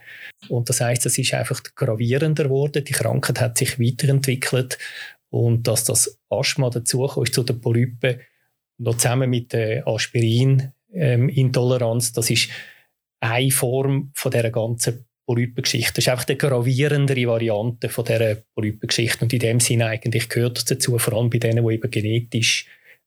Und 0.49 0.69
das 0.69 0.83
heißt, 0.83 1.07
es 1.07 1.17
ist 1.17 1.33
einfach 1.33 1.63
gravierender 1.75 2.45
geworden. 2.45 2.85
Die 2.85 2.93
Krankheit 2.93 3.41
hat 3.41 3.57
sich 3.57 3.81
weiterentwickelt 3.81 4.77
und 5.31 5.67
dass 5.67 5.85
das 5.85 6.21
Asthma 6.29 6.69
dazukommt 6.71 7.35
zu 7.35 7.43
den 7.43 7.61
Polypen, 7.61 8.21
noch 8.79 8.99
zusammen 8.99 9.31
mit 9.31 9.55
der 9.55 9.89
Aspirin-Intoleranz, 9.89 12.13
das 12.13 12.29
ist 12.29 12.51
eine 13.21 13.51
Form 13.51 14.11
von 14.15 14.31
dieser 14.31 14.51
ganzen 14.51 15.07
Polypengeschichte. 15.27 15.95
Das 15.95 16.05
ist 16.05 16.09
einfach 16.09 16.27
die 16.27 16.39
gravierendere 16.39 17.27
Variante 17.27 17.89
von 17.89 18.05
dieser 18.05 18.37
Polypengeschichte. 18.55 19.25
Und 19.25 19.33
in 19.33 19.39
dem 19.39 19.61
Sinne 19.61 19.87
eigentlich 19.87 20.29
gehört 20.29 20.59
das 20.59 20.67
dazu, 20.67 20.99
vor 20.99 21.15
allem 21.15 21.31
bei 21.31 21.39
denen, 21.39 21.67
die 21.67 21.75
eben 21.75 21.91
genetisch 21.91 22.67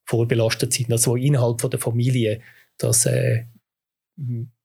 vorbelastet 0.09 0.73
sind, 0.73 0.91
also 0.91 1.15
innerhalb 1.15 1.61
von 1.61 1.69
der 1.69 1.79
Familie 1.79 2.41
das 2.77 3.05
äh, 3.05 3.45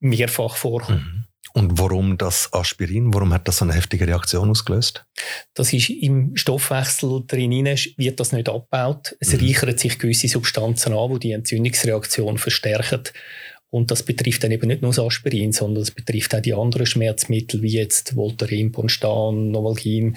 mehrfach 0.00 0.56
vorkommt. 0.56 1.04
Mhm. 1.04 1.24
Und 1.52 1.78
warum 1.78 2.18
das 2.18 2.52
Aspirin? 2.52 3.14
Warum 3.14 3.32
hat 3.32 3.46
das 3.46 3.58
so 3.58 3.64
eine 3.64 3.74
heftige 3.74 4.08
Reaktion 4.08 4.50
ausgelöst? 4.50 5.04
Das 5.52 5.72
ist 5.72 5.88
im 5.90 6.34
Stoffwechsel 6.34 7.22
drin, 7.26 7.64
wird 7.96 8.18
das 8.18 8.32
nicht 8.32 8.48
abgebaut. 8.48 9.14
Es 9.20 9.32
mhm. 9.32 9.40
reichern 9.40 9.78
sich 9.78 9.98
gewisse 9.98 10.26
Substanzen 10.26 10.94
an, 10.94 11.12
die 11.12 11.18
die 11.20 11.32
Entzündungsreaktion 11.32 12.38
verstärken. 12.38 13.02
Und 13.70 13.90
das 13.90 14.02
betrifft 14.02 14.42
dann 14.42 14.50
eben 14.50 14.66
nicht 14.66 14.82
nur 14.82 14.92
das 14.92 14.98
Aspirin, 14.98 15.52
sondern 15.52 15.82
es 15.82 15.90
betrifft 15.90 16.34
auch 16.34 16.40
die 16.40 16.54
anderen 16.54 16.86
Schmerzmittel, 16.86 17.62
wie 17.62 17.72
jetzt 17.72 18.16
Voltaren, 18.16 18.72
Ponstan, 18.72 19.50
Novalgin. 19.50 20.16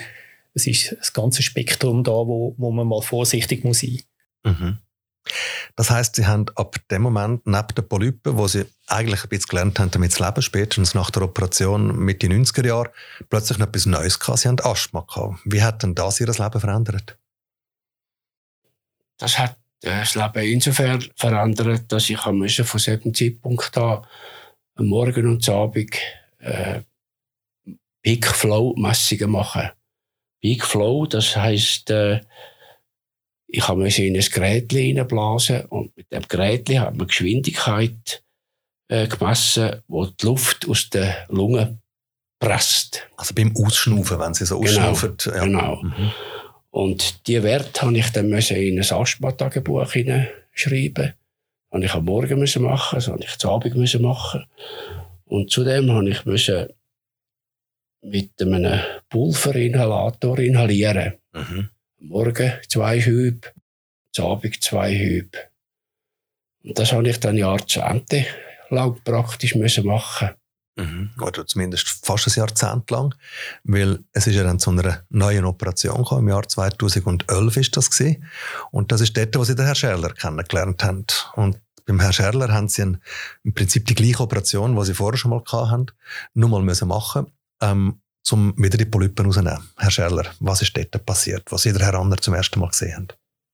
Es 0.53 0.65
ist 0.65 0.95
das 0.97 1.13
ganze 1.13 1.43
Spektrum 1.43 2.03
da, 2.03 2.11
wo, 2.11 2.55
wo 2.57 2.71
man 2.71 2.87
mal 2.87 3.01
vorsichtig 3.01 3.63
muss 3.63 3.79
sein. 3.79 4.01
Mhm. 4.43 4.77
Das 5.77 5.91
heißt, 5.91 6.15
sie 6.15 6.25
haben 6.25 6.47
ab 6.55 6.75
dem 6.89 7.03
Moment 7.03 7.45
neben 7.45 7.67
den 7.75 7.87
Polypen, 7.87 8.35
wo 8.35 8.47
sie 8.47 8.65
eigentlich 8.87 9.23
ein 9.23 9.29
bisschen 9.29 9.49
gelernt 9.49 9.79
haben, 9.79 9.91
damit 9.91 10.11
zu 10.11 10.25
leben, 10.25 10.41
spätestens 10.41 10.95
nach 10.95 11.11
der 11.11 11.21
Operation 11.21 11.95
mit 11.99 12.23
den 12.23 12.43
90er 12.43 12.65
Jahren, 12.65 12.89
plötzlich 13.29 13.59
noch 13.59 13.67
etwas 13.67 13.85
Neues 13.85 14.19
gehabt. 14.19 14.39
Sie 14.39 14.47
haben 14.47 14.59
Asthma 14.59 15.01
gehabt. 15.01 15.39
Wie 15.45 15.61
hat 15.61 15.83
denn 15.83 15.93
das 15.93 16.19
ihr 16.19 16.25
Leben 16.25 16.59
verändert? 16.59 17.19
Das 19.17 19.37
hat 19.37 19.55
äh, 19.83 19.99
das 19.99 20.15
Leben 20.15 20.51
insofern 20.51 21.05
verändert, 21.15 21.91
dass 21.91 22.09
ich 22.09 22.17
von 22.17 22.41
diesem 22.41 23.13
Zeitpunkt 23.13 23.77
an 23.77 24.05
am 24.73 24.85
Morgen 24.87 25.27
und 25.27 25.47
am 25.47 25.55
Abend 25.55 25.95
äh, 26.39 26.81
Peak 28.01 28.25
Flow 28.25 28.73
Messungen 28.77 29.29
machen. 29.29 29.69
Peak 30.41 30.65
Flow, 30.65 31.05
das 31.05 31.35
heisst, 31.35 31.91
äh, 31.91 32.21
ich 33.47 33.67
habe 33.67 33.87
in 33.87 34.15
ein 34.15 34.21
Gerät 34.21 34.71
hineinblasen 34.71 35.65
und 35.65 35.95
mit 35.95 36.11
dem 36.11 36.23
Gerät 36.27 36.69
hat 36.79 36.95
man 36.95 37.07
Geschwindigkeit 37.07 38.23
äh, 38.89 39.07
gemessen, 39.07 39.81
wo 39.87 40.05
die 40.05 40.25
Luft 40.25 40.67
aus 40.67 40.89
den 40.89 41.13
Lungen 41.29 41.81
presst. 42.39 43.07
Also 43.15 43.33
beim 43.33 43.55
Ausschnaufen, 43.55 44.19
wenn 44.19 44.33
sie 44.33 44.45
so 44.45 44.59
genau, 44.59 44.91
ausschnaufen. 44.91 45.17
Ja. 45.25 45.43
Genau. 45.43 45.81
Mhm. 45.81 46.11
Und 46.69 47.27
die 47.27 47.41
Werte 47.41 47.81
habe 47.81 47.97
ich 47.97 48.09
dann 48.11 48.31
in 48.31 48.79
ein 48.79 48.79
Asthma-Tagebuch 48.79 49.91
hineinschreiben. 49.91 51.13
Das 51.69 51.83
ich 51.83 51.93
am 51.93 52.05
Morgen 52.05 52.39
müssen 52.39 52.63
machen, 52.63 52.95
das 52.95 53.07
habe 53.07 53.23
ich 53.23 53.43
am 53.43 53.49
Abend 53.49 53.75
müssen 53.75 54.01
machen. 54.01 54.45
Und 55.25 55.51
zudem 55.51 55.91
habe 55.91 56.09
ich 56.09 56.25
müssen 56.25 56.67
mit 58.01 58.41
einem 58.41 58.79
Pulverinhalator 59.09 60.39
inhalieren. 60.39 61.13
Mhm. 61.33 61.69
Morgen 61.99 62.53
zwei 62.69 63.01
Hübe, 63.01 63.47
am 64.17 64.25
Abend 64.25 64.63
zwei 64.63 64.97
Hübe. 64.97 65.37
Und 66.63 66.77
das 66.77 66.91
habe 66.91 67.09
ich 67.09 67.19
dann 67.19 67.37
Jahrzehnte 67.37 68.25
lang 68.69 69.01
praktisch 69.03 69.55
müssen 69.55 69.85
machen 69.85 70.29
mhm. 70.75 71.11
Oder 71.21 71.47
zumindest 71.47 71.87
fast 72.05 72.27
ein 72.27 72.33
Jahrzehnt 72.35 72.89
lang. 72.91 73.15
Weil 73.63 73.99
es 74.13 74.27
ist 74.27 74.35
ja 74.35 74.43
dann 74.43 74.59
zu 74.59 74.71
einer 74.71 75.03
neuen 75.09 75.45
Operation 75.45 75.97
gekommen. 75.97 76.27
Im 76.27 76.29
Jahr 76.29 76.47
2011 76.47 77.57
ist 77.57 77.77
das 77.77 77.89
gewesen. 77.89 78.25
Und 78.71 78.91
das 78.91 79.01
ist 79.01 79.15
dort, 79.15 79.35
wo 79.35 79.43
Sie 79.43 79.55
den 79.55 79.65
Herrn 79.65 79.75
Scherler 79.75 80.13
kennengelernt 80.13 80.83
haben. 80.83 81.05
Und 81.35 81.59
beim 81.85 81.99
Herrn 81.99 82.13
Scherler 82.13 82.53
haben 82.53 82.67
Sie 82.67 82.83
ein, 82.83 83.01
im 83.43 83.53
Prinzip 83.53 83.85
die 83.85 83.95
gleiche 83.95 84.21
Operation, 84.21 84.75
die 84.75 84.85
Sie 84.85 84.93
vorher 84.93 85.17
schon 85.17 85.31
mal 85.31 85.43
hatten, 85.51 85.87
nur 86.33 86.49
mal 86.49 86.61
müssen 86.61 86.89
machen. 86.89 87.31
Ähm, 87.61 88.01
um 88.31 88.53
wieder 88.57 88.77
die 88.77 88.85
Polypen 88.85 89.25
rauszunehmen. 89.25 89.69
Herr 89.77 89.91
Scheller, 89.91 90.25
was 90.39 90.61
ist 90.61 90.75
dort 90.75 91.05
passiert, 91.05 91.43
was 91.51 91.63
Sie 91.63 91.73
der 91.73 91.85
Herr 91.85 91.95
Anner 91.95 92.17
zum 92.17 92.33
ersten 92.33 92.59
Mal 92.59 92.69
gesehen 92.69 92.95
haben? 92.95 93.07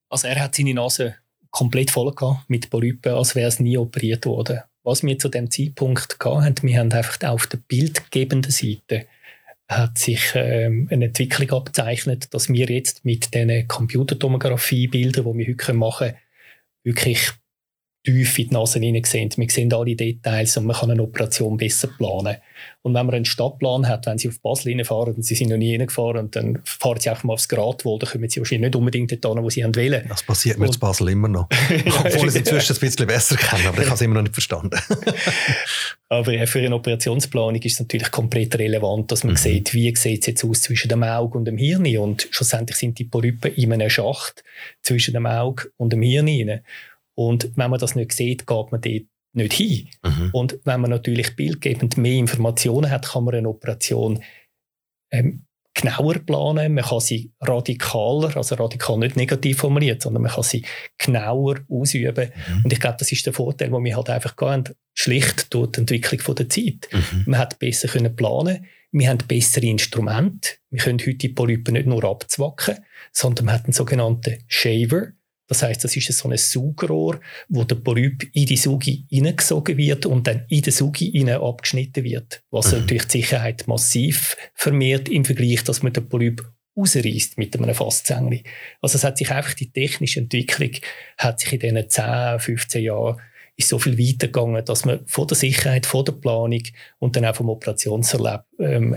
Also 0.10 0.28
er 0.28 0.40
hat 0.40 0.56
seine 0.56 0.74
Nase 0.74 1.16
komplett 1.50 1.92
voll 1.92 2.14
mit 2.48 2.70
Polypen, 2.70 3.14
als 3.14 3.36
wäre 3.36 3.48
es 3.48 3.60
nie 3.60 3.78
operiert 3.78 4.26
worden. 4.26 4.62
Was 4.84 5.04
wir 5.04 5.18
zu 5.18 5.30
dem 5.30 5.50
Zeitpunkt 5.50 6.18
hatten, 6.20 6.68
wir 6.68 6.80
haben 6.80 6.92
einfach 6.92 7.18
auf 7.24 7.48
der 7.48 7.58
bildgebenden 7.58 8.52
Seite 8.52 9.06
hat 9.70 9.98
sich 9.98 10.34
ähm, 10.36 10.88
eine 10.92 11.06
Entwicklung 11.06 11.50
abzeichnet, 11.52 12.34
dass 12.34 12.50
wir 12.50 12.68
jetzt 12.68 13.06
mit 13.06 13.34
diesen 13.34 13.68
Computertomographie-Bildern, 13.68 15.26
die 15.26 15.38
wir 15.38 15.48
heute 15.48 15.74
machen 15.74 16.14
wirklich 16.84 17.32
tief 18.04 18.38
in 18.40 18.50
die 18.50 18.54
Nase 18.54 18.80
hineinsehen. 18.80 19.32
Wir 19.38 19.50
sehen 19.50 19.74
alle 19.74 19.96
Details 19.96 20.58
und 20.58 20.66
man 20.66 20.76
kann 20.76 20.92
eine 20.92 21.02
Operation 21.02 21.58
besser 21.58 21.88
planen. 21.88 22.38
Und 22.82 22.94
wenn 22.94 23.06
man 23.06 23.16
einen 23.16 23.26
Stadtplan 23.26 23.88
hat, 23.88 24.06
wenn 24.06 24.18
Sie 24.18 24.28
auf 24.28 24.42
Basel 24.42 24.84
fahren 24.84 25.14
und 25.16 25.24
Sie 25.24 25.36
sind 25.36 25.50
noch 25.50 25.58
nie 25.58 25.72
hingefahren 25.72 26.30
dann 26.32 26.60
fahren 26.66 27.00
Sie 27.00 27.10
einfach 27.10 27.24
mal 27.24 27.34
aufs 27.34 27.48
Gratwohl, 27.48 28.00
dann 28.00 28.10
kommen 28.10 28.30
Sie 28.30 28.42
wahrscheinlich 28.42 28.68
nicht 28.68 28.76
unbedingt 28.76 29.12
dort 29.12 29.36
hin, 29.36 29.44
wo 29.44 29.50
Sie 29.50 29.64
wollen. 29.64 30.06
Das 30.10 30.24
passiert 30.24 30.60
mir 30.60 30.66
in 30.66 30.80
Basel 30.80 31.10
immer 31.10 31.30
noch. 31.30 31.48
Obwohl 31.86 32.28
ich 32.28 32.28
es 32.28 32.36
inzwischen 32.36 32.76
ein 32.76 32.80
bisschen 32.80 33.08
besser 33.08 33.38
kenne, 33.38 33.70
aber 33.70 33.80
ich 33.82 33.86
habe 33.86 33.96
es 33.96 34.02
immer 34.02 34.16
noch 34.16 34.24
nicht 34.24 34.34
verstanden. 34.34 34.78
aber 36.10 36.48
für 36.48 36.60
eine 36.60 36.76
Operationsplanung 36.76 37.56
ist 37.56 37.74
es 37.74 37.80
natürlich 37.80 38.12
komplett 38.12 38.58
relevant, 38.60 39.12
dass 39.12 39.24
man 39.24 39.34
mhm. 39.34 39.38
sieht, 39.38 39.74
wie 39.74 39.96
sieht 39.96 40.22
es 40.22 40.28
jetzt 40.28 40.44
aus 40.44 40.62
zwischen 40.62 40.90
dem 40.90 41.04
Auge 41.04 41.38
und 41.38 41.46
dem 41.46 41.58
Hirn. 41.58 41.98
Und 41.98 42.28
schlussendlich 42.32 42.78
sind 42.78 43.00
die 43.00 43.06
Polypen 43.06 43.54
in 43.54 43.72
einem 43.72 43.90
Schacht 43.90 44.44
zwischen 44.82 45.14
dem 45.14 45.26
Auge 45.26 45.72
und 45.78 45.94
dem 45.94 46.02
Hirn. 46.02 46.62
Und 47.16 47.52
wenn 47.56 47.70
man 47.70 47.80
das 47.80 47.96
nicht 47.96 48.12
sieht, 48.14 48.48
geht 48.48 48.72
man 48.72 48.82
dort 48.82 49.04
nicht 49.34 49.54
hin. 49.54 49.90
Mhm. 50.04 50.30
Und 50.32 50.60
wenn 50.64 50.82
man 50.82 50.92
natürlich 50.92 51.36
bildgebend 51.36 51.98
mehr 51.98 52.14
Informationen 52.14 52.92
hat, 52.92 53.10
kann 53.10 53.24
man 53.24 53.36
eine 53.36 53.50
Operation 53.50 54.24
ähm, 55.12 55.46
genauer 55.74 56.20
planen, 56.20 56.76
man 56.76 56.84
kann 56.84 57.00
sie 57.00 57.32
radikaler, 57.42 58.38
also 58.38 58.56
radikal 58.56 58.98
nicht 59.00 59.16
negativ 59.16 59.58
formuliert, 59.58 60.04
sondern 60.04 60.22
man 60.24 60.32
kann 60.32 60.44
sie 60.44 60.64
genauer 61.00 61.62
ausüben. 61.68 62.30
Mhm. 62.30 62.66
Und 62.66 62.74
ich 62.74 62.80
glaube, 62.80 62.98
das 63.00 63.12
ist 63.12 63.26
der 63.26 63.34
Vorteil, 63.34 63.72
den 63.72 63.84
wir 63.84 63.96
halt 63.96 64.10
einfach 64.10 64.36
haben, 64.38 64.66
schlicht 64.94 65.54
durch 65.54 65.72
die 65.72 65.80
Entwicklung 65.80 66.36
der 66.36 66.50
Zeit. 66.50 66.90
Mhm. 66.92 67.24
Man 67.26 67.40
hat 67.40 67.58
besser 67.58 67.88
können 67.88 68.16
planen, 68.16 68.66
wir 68.92 69.10
haben 69.10 69.18
bessere 69.28 69.66
Instrumente. 69.66 70.52
Wir 70.70 70.84
können 70.84 71.00
heute 71.00 71.16
die 71.16 71.30
Polypen 71.30 71.74
nicht 71.74 71.88
nur 71.88 72.04
abzwacken, 72.04 72.78
sondern 73.12 73.46
wir 73.48 73.54
haben 73.54 73.64
einen 73.64 73.74
sogenannten 73.74 74.44
Shaver. 74.48 75.08
Das 75.54 75.62
heißt, 75.62 75.84
das 75.84 75.96
ist 75.96 76.18
so 76.18 76.30
ein 76.30 76.38
Saugrohr, 76.38 77.20
wo 77.48 77.64
der 77.64 77.76
Polyp 77.76 78.28
in 78.34 78.48
die 78.48 78.58
Sugi 78.58 79.06
hineingesogen 79.08 79.78
wird 79.78 80.08
und 80.08 80.26
dann 80.26 80.46
in 80.50 80.64
den 80.64 80.74
Sugi 80.74 81.12
hinein 81.12 81.42
abgeschnitten 81.42 82.04
wird. 82.04 82.42
Was 82.50 82.72
mhm. 82.72 82.80
natürlich 82.80 83.06
die 83.06 83.20
Sicherheit 83.20 83.68
massiv 83.68 84.36
vermehrt 84.56 85.10
im 85.10 85.26
Vergleich, 85.26 85.64
dass 85.64 85.84
man 85.84 85.94
den 85.94 86.10
Polyp 86.10 86.44
rausreißt 86.76 87.38
mit 87.38 87.56
einem 87.56 87.76
Fastzängli. 87.76 88.42
Also 88.82 88.96
es 88.96 89.04
hat 89.04 89.20
sich 89.20 89.30
einfach 89.30 89.54
die 89.54 89.72
technische 89.72 90.22
Entwicklung 90.22 90.72
hat 91.20 91.40
sich 91.40 91.54
in 91.54 91.60
diesen 91.60 91.88
10, 91.88 92.40
15 92.40 92.84
Jahren 92.84 93.22
ist 93.56 93.70
so 93.70 93.78
viel 93.78 94.00
weitergegangen, 94.00 94.66
dass 94.66 94.86
man 94.86 95.06
von 95.06 95.28
der 95.28 95.38
Sicherheit, 95.38 95.86
von 95.86 96.04
der 96.04 96.14
Planung 96.14 96.64
und 96.98 97.16
dann 97.16 97.26
auch 97.26 97.36
vom 97.36 97.50
Operationsergebnis 97.50 98.48
ähm, 98.58 98.96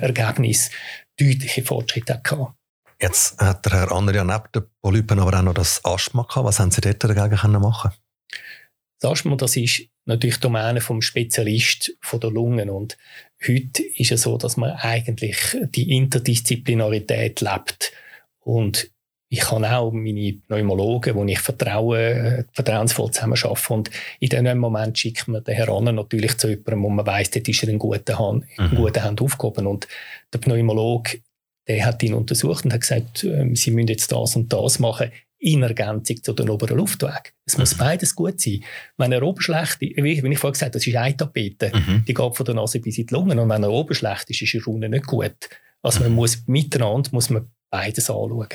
deutliche 1.19 1.63
Fortschritte 1.63 2.15
hatte. 2.15 2.55
Jetzt 3.01 3.39
hat 3.39 3.67
der 3.67 3.73
Herr 3.73 3.93
Ander 3.93 4.15
ja 4.15 4.25
neben 4.25 4.45
den 4.55 4.65
Polypen 4.81 5.19
aber 5.19 5.39
auch 5.39 5.43
noch 5.43 5.55
das 5.55 5.85
Asthma 5.85 6.23
gehabt. 6.23 6.47
Was 6.47 6.61
haben 6.61 6.71
Sie 6.71 6.81
dort 6.81 7.05
dagegen 7.05 7.53
machen 7.53 7.91
Das 9.01 9.11
Asthma, 9.11 9.37
das 9.37 9.57
ist 9.57 9.83
natürlich 10.07 10.39
Domäne 10.41 10.81
vom 10.81 11.03
Spezialist 11.03 11.97
von 12.01 12.21
der 12.21 12.31
Lungen 12.31 12.71
und 12.71 12.97
heute 13.47 13.83
ist 13.83 14.13
es 14.13 14.23
so, 14.23 14.39
dass 14.39 14.57
man 14.57 14.71
eigentlich 14.73 15.57
die 15.75 15.95
Interdisziplinarität 15.97 17.41
lebt 17.41 17.93
und 18.41 18.91
ich 19.29 19.51
habe 19.51 19.69
auch 19.71 19.91
meine 19.91 20.35
Pneumologen, 20.47 21.17
wo 21.17 21.25
ich 21.25 21.41
vertraue, 21.41 22.47
vertrauensvoll 22.53 23.11
zusammenarbeite. 23.11 23.73
Und 23.73 23.91
in 24.21 24.29
diesem 24.29 24.59
Moment 24.59 24.97
schickt 24.97 25.27
man 25.27 25.43
den 25.43 25.57
Herrn 25.57 25.97
natürlich 25.97 26.39
zu 26.39 26.49
jemandem, 26.49 26.85
wo 26.85 26.89
man 26.91 27.07
weiss, 27.07 27.31
dort 27.31 27.49
ist 27.49 27.63
er 27.65 27.71
in 27.71 27.79
guten 27.79 28.19
Hand, 28.19 28.45
in 28.57 28.71
mhm. 28.71 28.77
guten 28.77 29.03
Hand 29.03 29.21
aufgehoben. 29.21 29.67
Und 29.67 29.89
der 30.33 30.39
Pneumologe 30.39 31.23
der 31.69 31.85
hat 31.85 32.03
ihn 32.03 32.15
untersucht 32.15 32.65
und 32.65 32.73
hat 32.73 32.83
gesagt, 32.83 33.25
äh, 33.25 33.49
sie 33.55 33.71
müssen 33.71 33.89
jetzt 33.89 34.13
das 34.13 34.37
und 34.37 34.53
das 34.53 34.79
machen 34.79 35.11
in 35.39 35.63
Ergänzung 35.63 36.23
zu 36.23 36.33
den 36.33 36.49
oberen 36.49 36.79
Luftwegen. 36.79 37.33
Es 37.45 37.59
muss 37.59 37.75
mhm. 37.75 37.79
beides 37.79 38.15
gut 38.15 38.41
sein. 38.41 38.65
Wenn 38.97 39.13
er 39.13 39.23
oben 39.23 39.41
schlecht 39.41 39.83
ist, 39.83 40.03
wie 40.03 40.13
ich 40.13 40.21
vorhin 40.21 40.33
gesagt 40.33 40.63
habe, 40.63 40.71
das 40.71 40.87
ist 40.87 40.97
eine 40.97 41.17
Tapete, 41.17 41.73
mhm. 41.75 42.05
die 42.07 42.15
geht 42.15 42.37
von 42.37 42.47
der 42.47 42.55
Nase 42.55 42.81
bis 42.81 42.99
in 42.99 43.07
die 43.07 43.15
Lungen 43.15 43.39
und 43.39 43.49
wenn 43.49 43.63
er 43.63 43.71
oben 43.71 43.95
schlecht 43.95 44.31
ist, 44.31 44.43
ist 44.43 44.55
er 44.55 44.67
unten 44.67 44.91
nicht 44.91 45.07
gut. 45.07 45.37
Also 45.83 46.01
man 46.01 46.11
mhm. 46.11 46.17
muss 46.17 46.43
miteinander 46.47 47.11
muss 47.13 47.31
man 47.31 47.51
beides 47.71 48.09
anschauen. 48.09 48.49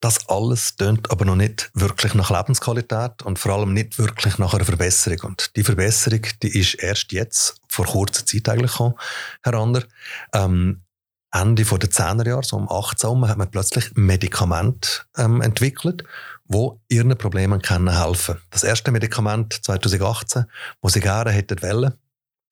Das 0.00 0.28
alles 0.28 0.76
tönt 0.76 1.10
aber 1.10 1.24
noch 1.24 1.34
nicht 1.34 1.70
wirklich 1.74 2.14
nach 2.14 2.30
Lebensqualität 2.30 3.22
und 3.22 3.38
vor 3.38 3.52
allem 3.52 3.72
nicht 3.72 3.98
wirklich 3.98 4.38
nach 4.38 4.54
einer 4.54 4.64
Verbesserung. 4.64 5.30
Und 5.30 5.56
die 5.56 5.64
Verbesserung, 5.64 6.20
die 6.42 6.58
ist 6.58 6.74
erst 6.74 7.12
jetzt, 7.12 7.60
vor 7.66 7.86
kurzer 7.86 8.24
Zeit 8.24 8.48
eigentlich 8.48 8.72
gekommen, 8.72 8.94
Herr 9.42 9.54
Ander. 9.54 9.84
Ähm, 10.34 10.82
Ende 11.30 11.64
der 11.64 11.78
10er 11.90 12.26
Jahre, 12.26 12.42
so 12.42 12.56
um 12.56 12.70
18 12.70 13.28
hat 13.28 13.36
man 13.36 13.50
plötzlich 13.50 13.90
Medikamente 13.94 14.88
ähm, 15.16 15.42
entwickelt, 15.42 16.04
wo 16.44 16.80
ihren 16.88 17.16
Problemen 17.18 17.60
können 17.60 17.98
helfen. 17.98 18.38
Das 18.50 18.64
erste 18.64 18.90
Medikament 18.90 19.52
2018, 19.62 20.46
wo 20.80 20.88
sie 20.88 21.00
gerne 21.00 21.30
hätten 21.30 21.60
wollen, 21.62 21.92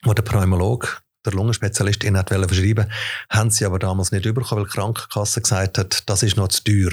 wo 0.02 0.12
der 0.12 0.22
Pneumologe, 0.22 0.88
der 1.24 1.32
Lungenspezialist 1.32 2.04
ihnen 2.04 2.18
hat 2.18 2.28
verschreiben 2.28 2.90
haben 3.30 3.50
sie 3.50 3.64
aber 3.64 3.78
damals 3.78 4.12
nicht 4.12 4.22
bekommen, 4.22 4.62
weil 4.62 4.68
die 4.68 4.74
Krankenkasse 4.74 5.40
gesagt 5.40 5.78
hat, 5.78 6.08
das 6.08 6.22
ist 6.22 6.36
noch 6.36 6.48
zu 6.48 6.62
teuer. 6.62 6.92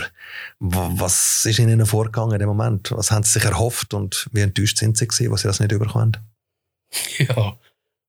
Was 0.60 1.46
ist 1.46 1.60
ihnen 1.60 1.86
vorgegangen 1.86 2.34
in 2.34 2.40
dem 2.40 2.50
Moment? 2.50 2.92
Was 2.92 3.12
haben 3.12 3.24
sie 3.24 3.34
sich 3.34 3.46
erhofft 3.46 3.94
und 3.94 4.28
wie 4.32 4.42
enttäuscht 4.42 4.80
sind 4.80 4.98
sie 4.98 5.08
gewesen, 5.08 5.32
was 5.32 5.42
sie 5.42 5.48
das 5.48 5.60
nicht 5.60 5.78
bekommen 5.78 6.18
Ja, 7.20 7.58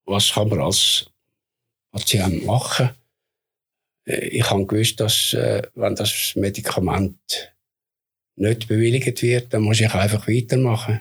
was 0.07 0.33
kann 0.33 0.49
man 0.49 0.61
als 0.61 1.07
Patient 1.93 2.47
machen? 2.47 2.91
Äh, 4.07 4.29
ich 4.29 4.51
habe 4.51 4.67
gewusst, 4.67 5.01
dass 5.01 5.35
äh, 5.35 5.63
wenn 5.75 5.95
das 5.95 6.33
Medikament 6.37 7.55
nicht 8.37 8.69
bewilligt 8.69 9.23
wird, 9.23 9.53
dann 9.55 9.63
muss 9.63 9.81
ich 9.81 9.93
einfach 9.93 10.27
weitermachen. 10.27 11.01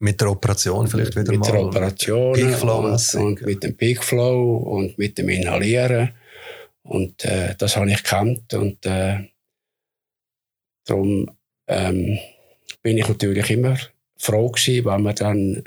Mit 0.00 0.20
der 0.20 0.30
Operation 0.30 0.86
vielleicht 0.86 1.16
wieder 1.16 1.32
mit 1.32 1.40
mal? 1.40 1.46
Mit 1.46 1.54
der 1.54 1.66
Operation 1.66 2.42
und, 2.42 3.14
und, 3.14 3.42
mit 3.42 3.62
dem 3.64 3.76
Peak 3.76 4.04
Flow 4.04 4.56
und 4.56 4.96
mit 4.96 5.18
dem 5.18 5.28
Inhalieren. 5.28 6.10
Und 6.82 7.24
äh, 7.24 7.54
das 7.58 7.76
habe 7.76 7.90
ich 7.90 8.02
gekannt 8.02 8.54
und 8.54 8.86
äh, 8.86 9.28
darum 10.86 11.30
ähm, 11.66 12.18
bin 12.82 12.96
ich 12.96 13.08
natürlich 13.08 13.50
immer 13.50 13.76
froh 14.16 14.48
gewesen, 14.50 14.84
wenn 14.86 15.02
man 15.02 15.14
dann 15.14 15.64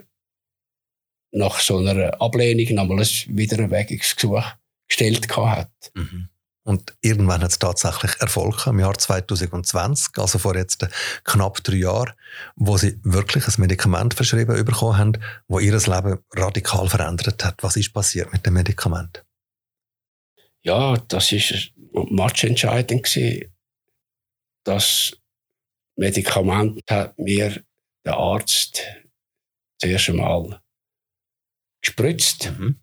nach 1.32 1.60
so 1.60 1.78
einer 1.78 2.20
Ablehnung 2.22 2.76
nochmal 2.76 3.06
wieder 3.06 3.60
ein 3.60 3.72
Wegungsgesuch 3.72 4.44
gestellt 4.88 5.36
hat. 5.38 5.72
Mhm. 5.94 6.31
Und 6.64 6.96
irgendwann 7.02 7.42
hat 7.42 7.52
es 7.52 7.60
tatsächlich 7.60 8.12
Erfolg 8.20 8.68
im 8.68 8.80
Jahr 8.80 8.96
2020, 8.96 10.18
also 10.18 10.38
vor 10.38 10.56
jetzt 10.56 10.88
knapp 11.24 11.64
drei 11.64 11.78
Jahren, 11.78 12.14
wo 12.56 12.78
sie 12.78 13.00
wirklich 13.04 13.48
ein 13.48 13.54
Medikament 13.58 14.14
verschrieben 14.14 14.64
bekommen 14.64 14.98
haben, 14.98 15.14
wo 15.48 15.58
ihr 15.58 15.74
Leben 15.74 16.20
radikal 16.36 16.88
verändert 16.88 17.44
hat. 17.44 17.64
Was 17.64 17.78
ist 17.78 17.94
passiert 17.94 18.32
mit 18.32 18.46
dem 18.46 18.54
Medikament? 18.54 19.26
Ja, 20.62 20.98
das 21.08 21.32
ist 21.32 21.74
matchentscheidend 21.94 23.04
gewesen. 23.04 23.52
Das 24.64 25.18
Medikament 25.96 26.84
hat 26.92 27.18
mir 27.18 27.64
der 28.06 28.18
Arzt 28.18 28.84
zuerst 29.80 30.10
einmal 30.10 30.62
gespritzt 31.82 32.52
mhm. 32.52 32.80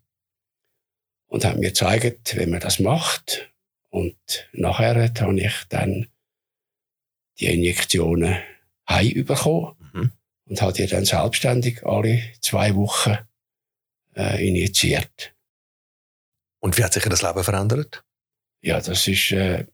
und 1.27 1.45
hat 1.45 1.55
mir 1.55 1.69
gezeigt, 1.69 2.37
wie 2.37 2.45
man 2.45 2.59
das 2.59 2.79
macht 2.79 3.49
und 3.89 4.49
nachher 4.53 5.11
habe 5.19 5.39
ich 5.39 5.53
dann 5.69 6.07
die 7.39 7.47
Injektionen 7.47 8.37
heimbekommen 8.87 9.75
mhm. 9.93 10.11
und 10.45 10.61
habe 10.61 10.73
die 10.73 10.87
dann 10.87 11.05
selbstständig 11.05 11.85
alle 11.85 12.21
zwei 12.41 12.75
Wochen 12.75 13.17
äh, 14.15 14.47
injiziert. 14.47 15.33
Und 16.59 16.77
wie 16.77 16.83
hat 16.83 16.93
sich 16.93 17.03
das 17.03 17.21
Leben 17.21 17.43
verändert? 17.43 18.03
Ja, 18.61 18.81
das 18.81 19.07
ist 19.07 19.31
äh, 19.31 19.65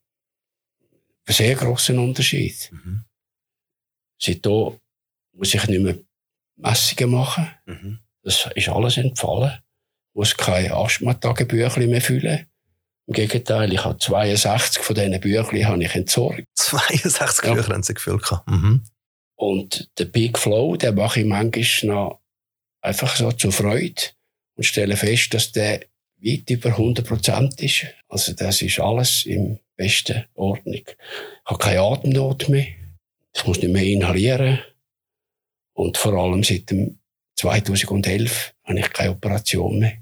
ein 1.27 1.33
sehr 1.33 1.55
grosser 1.55 1.95
Unterschied. 1.95 2.69
Mhm. 2.71 3.05
Seitdem 4.21 4.79
muss 5.33 5.53
ich 5.53 5.67
nicht 5.67 5.81
mehr 5.81 5.97
Messungen 6.57 7.11
machen. 7.11 7.49
Mhm. 7.65 7.99
Das 8.21 8.49
ist 8.55 8.69
alles 8.69 8.97
entfallen. 8.97 9.59
Ich 10.09 10.15
muss 10.15 10.37
keine 10.37 10.73
Asthma-Tagebücher 10.73 11.79
mehr 11.81 12.01
füllen. 12.01 12.47
Im 13.07 13.13
Gegenteil, 13.13 13.71
ich 13.71 13.83
habe 13.83 13.97
62 13.97 14.81
von 14.83 14.95
diesen 14.95 15.19
Büchern 15.19 15.65
habe 15.65 15.83
ich 15.83 15.95
entsorgt. 15.95 16.47
62 16.55 17.45
ja. 17.45 17.53
Bücher 17.53 17.73
haben 17.73 17.83
Sie 17.83 17.93
gefüllt? 17.93 18.29
Mhm. 18.47 18.83
Und 19.35 19.89
der 19.99 20.05
Big 20.05 20.39
Flow, 20.39 20.75
den 20.75 20.95
mache 20.95 21.19
ich 21.19 21.25
manchmal 21.25 21.67
noch 21.83 22.19
einfach 22.81 23.15
so 23.15 23.31
zur 23.31 23.51
Freude 23.51 24.01
und 24.55 24.63
stelle 24.63 24.97
fest, 24.97 25.33
dass 25.33 25.51
der 25.51 25.81
weit 26.21 26.49
über 26.49 26.69
100 26.69 27.05
Prozent 27.05 27.61
ist. 27.61 27.85
Also 28.07 28.33
das 28.33 28.61
ist 28.61 28.79
alles 28.79 29.25
im 29.25 29.59
besten 29.75 30.25
Ordnung. 30.33 30.73
Ich 30.75 30.95
habe 31.45 31.59
keine 31.59 31.81
Atemnot 31.81 32.49
mehr. 32.49 32.67
Ich 33.33 33.45
muss 33.45 33.61
nicht 33.61 33.71
mehr 33.71 33.83
inhalieren. 33.83 34.59
Und 35.73 35.97
vor 35.97 36.13
allem 36.13 36.43
seit 36.43 36.71
dem 36.71 36.99
2011 37.35 38.53
habe 38.63 38.79
ich 38.79 38.93
keine 38.93 39.11
Operation 39.11 39.79
mehr. 39.79 39.97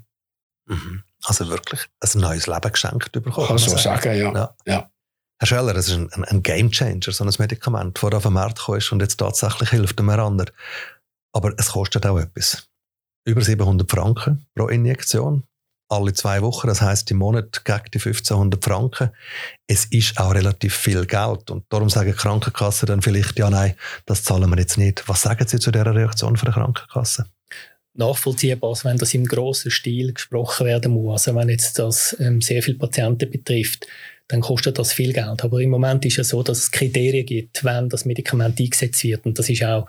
Mhm. 0.66 1.02
Also 1.24 1.48
wirklich 1.48 1.80
ein 2.00 2.20
neues 2.20 2.46
Leben 2.46 2.72
geschenkt 2.72 3.12
bekommen. 3.12 3.46
Kann 3.46 3.58
so 3.58 3.70
sagen, 3.70 4.02
sagen 4.02 4.18
ja. 4.18 4.32
ja. 4.32 4.54
ja. 4.66 4.90
Herr 5.38 5.46
Scheller, 5.46 5.74
es 5.76 5.88
ist 5.88 5.94
ein, 5.94 6.24
ein 6.24 6.42
Game 6.42 6.70
Changer, 6.70 7.12
so 7.12 7.24
ein 7.24 7.32
Medikament, 7.38 7.98
das 8.02 8.12
auf 8.12 8.22
den 8.22 8.32
Markt 8.32 8.60
kommt 8.60 8.92
und 8.92 9.00
jetzt 9.00 9.16
tatsächlich 9.16 9.70
hilft 9.70 9.98
dem 9.98 10.08
anderen. 10.08 10.50
Aber 11.34 11.52
es 11.58 11.72
kostet 11.72 12.06
auch 12.06 12.18
etwas. 12.18 12.68
Über 13.26 13.42
700 13.42 13.90
Franken 13.90 14.46
pro 14.54 14.68
Injektion. 14.68 15.44
Alle 15.90 16.12
zwei 16.12 16.40
Wochen, 16.40 16.66
das 16.66 16.80
heißt 16.80 17.10
im 17.10 17.18
Monat 17.18 17.64
gegen 17.64 17.90
die 17.92 17.98
1500 17.98 18.64
Franken. 18.64 19.10
Es 19.66 19.84
ist 19.86 20.18
auch 20.18 20.34
relativ 20.34 20.74
viel 20.74 21.04
Geld 21.04 21.50
und 21.50 21.64
darum 21.68 21.90
sagen 21.90 22.10
die 22.10 22.16
Krankenkassen 22.16 22.86
dann 22.86 23.02
vielleicht, 23.02 23.38
ja 23.38 23.50
nein, 23.50 23.74
das 24.06 24.24
zahlen 24.24 24.48
wir 24.48 24.58
jetzt 24.58 24.78
nicht. 24.78 25.06
Was 25.08 25.22
sagen 25.22 25.46
Sie 25.46 25.58
zu 25.58 25.70
dieser 25.70 25.94
Reaktion 25.94 26.36
von 26.36 26.46
der 26.46 26.54
Krankenkasse? 26.54 27.26
Nachvollziehbar, 27.94 28.76
wenn 28.82 28.98
das 28.98 29.14
im 29.14 29.24
grossen 29.24 29.70
Stil 29.70 30.12
gesprochen 30.12 30.66
werden 30.66 30.92
muss. 30.92 31.26
Also 31.26 31.38
wenn 31.38 31.48
jetzt 31.48 31.78
das 31.78 32.16
ähm, 32.20 32.40
sehr 32.40 32.62
viele 32.62 32.78
Patienten 32.78 33.30
betrifft, 33.30 33.86
dann 34.28 34.40
kostet 34.40 34.78
das 34.78 34.92
viel 34.92 35.12
Geld. 35.12 35.44
Aber 35.44 35.60
im 35.60 35.70
Moment 35.70 36.04
ist 36.04 36.18
es 36.18 36.30
so, 36.30 36.42
dass 36.42 36.58
es 36.58 36.70
Kriterien 36.70 37.26
gibt, 37.26 37.64
wenn 37.64 37.88
das 37.88 38.04
Medikament 38.04 38.58
eingesetzt 38.58 39.04
wird. 39.04 39.26
Und 39.26 39.38
das 39.38 39.48
ist 39.48 39.64
auch 39.64 39.86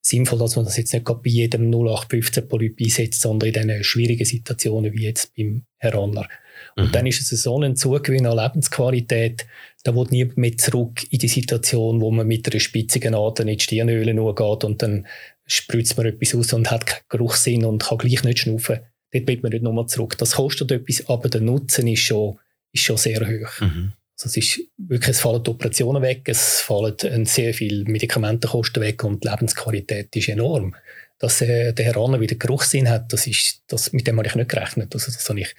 sinnvoll, 0.00 0.38
dass 0.38 0.56
man 0.56 0.64
das 0.64 0.76
jetzt 0.76 0.92
nicht 0.92 1.04
bei 1.04 1.18
jedem 1.24 1.70
0815 1.70 2.48
Polyp 2.48 2.80
einsetzt, 2.80 3.20
sondern 3.20 3.48
in 3.48 3.54
diesen 3.54 3.84
schwierigen 3.84 4.24
Situationen 4.24 4.92
wie 4.92 5.04
jetzt 5.04 5.34
beim 5.36 5.64
Herr 5.78 5.94
Anler. 5.94 6.28
Und 6.76 6.88
mhm. 6.88 6.92
dann 6.92 7.06
ist 7.06 7.20
es 7.20 7.42
so 7.42 7.60
ein 7.60 7.76
Zugewinn 7.76 8.26
an 8.26 8.36
Lebensqualität, 8.36 9.46
da 9.82 9.94
will 9.94 10.06
niemand 10.10 10.38
mehr 10.38 10.56
zurück 10.56 11.04
in 11.10 11.18
die 11.18 11.28
Situation, 11.28 12.00
wo 12.00 12.10
man 12.10 12.26
mit 12.26 12.50
einer 12.50 12.60
spitzigen 12.60 13.14
Ader 13.14 13.42
in 13.42 13.56
die 13.56 13.60
Stirnhöhle 13.60 14.14
geht 14.14 14.64
und 14.64 14.82
dann 14.82 15.06
spritzt 15.46 15.96
man 15.96 16.06
etwas 16.06 16.34
aus 16.34 16.52
und 16.52 16.70
hat 16.70 16.86
keinen 16.86 17.04
Geruchssinn 17.08 17.64
und 17.64 17.84
kann 17.84 17.98
gleich 17.98 18.24
nicht 18.24 18.40
schnaufen. 18.40 18.80
Dort 19.12 19.28
will 19.28 19.40
man 19.42 19.52
nicht 19.52 19.62
nochmal 19.62 19.86
zurück. 19.86 20.18
Das 20.18 20.32
kostet 20.32 20.72
etwas, 20.72 21.08
aber 21.08 21.28
der 21.28 21.40
Nutzen 21.40 21.86
ist 21.86 22.00
schon, 22.00 22.38
ist 22.72 22.84
schon 22.84 22.96
sehr 22.96 23.20
hoch. 23.20 23.60
Mhm. 23.60 23.92
Also 24.18 24.28
es 24.28 24.36
ist 24.36 24.60
wirklich, 24.78 25.10
es 25.10 25.20
fallen 25.20 25.42
die 25.42 25.50
Operationen 25.50 26.02
weg, 26.02 26.22
es 26.26 26.60
fallen 26.62 27.26
sehr 27.26 27.52
viele 27.52 27.84
Medikamentenkosten 27.84 28.82
weg 28.82 29.04
und 29.04 29.22
die 29.22 29.28
Lebensqualität 29.28 30.14
ist 30.16 30.28
enorm. 30.28 30.74
Dass 31.18 31.40
äh, 31.42 31.72
der 31.72 31.84
Herr 31.84 32.20
wieder 32.20 32.36
Geruchssinn 32.36 32.88
hat, 32.88 33.12
das 33.12 33.26
ist, 33.26 33.62
das, 33.68 33.92
mit 33.92 34.06
dem 34.06 34.16
habe 34.18 34.26
ich 34.26 34.34
nicht 34.34 34.48
gerechnet. 34.48 34.94
Also 34.94 35.12
das 35.12 35.28
habe 35.28 35.40
ich 35.40 35.54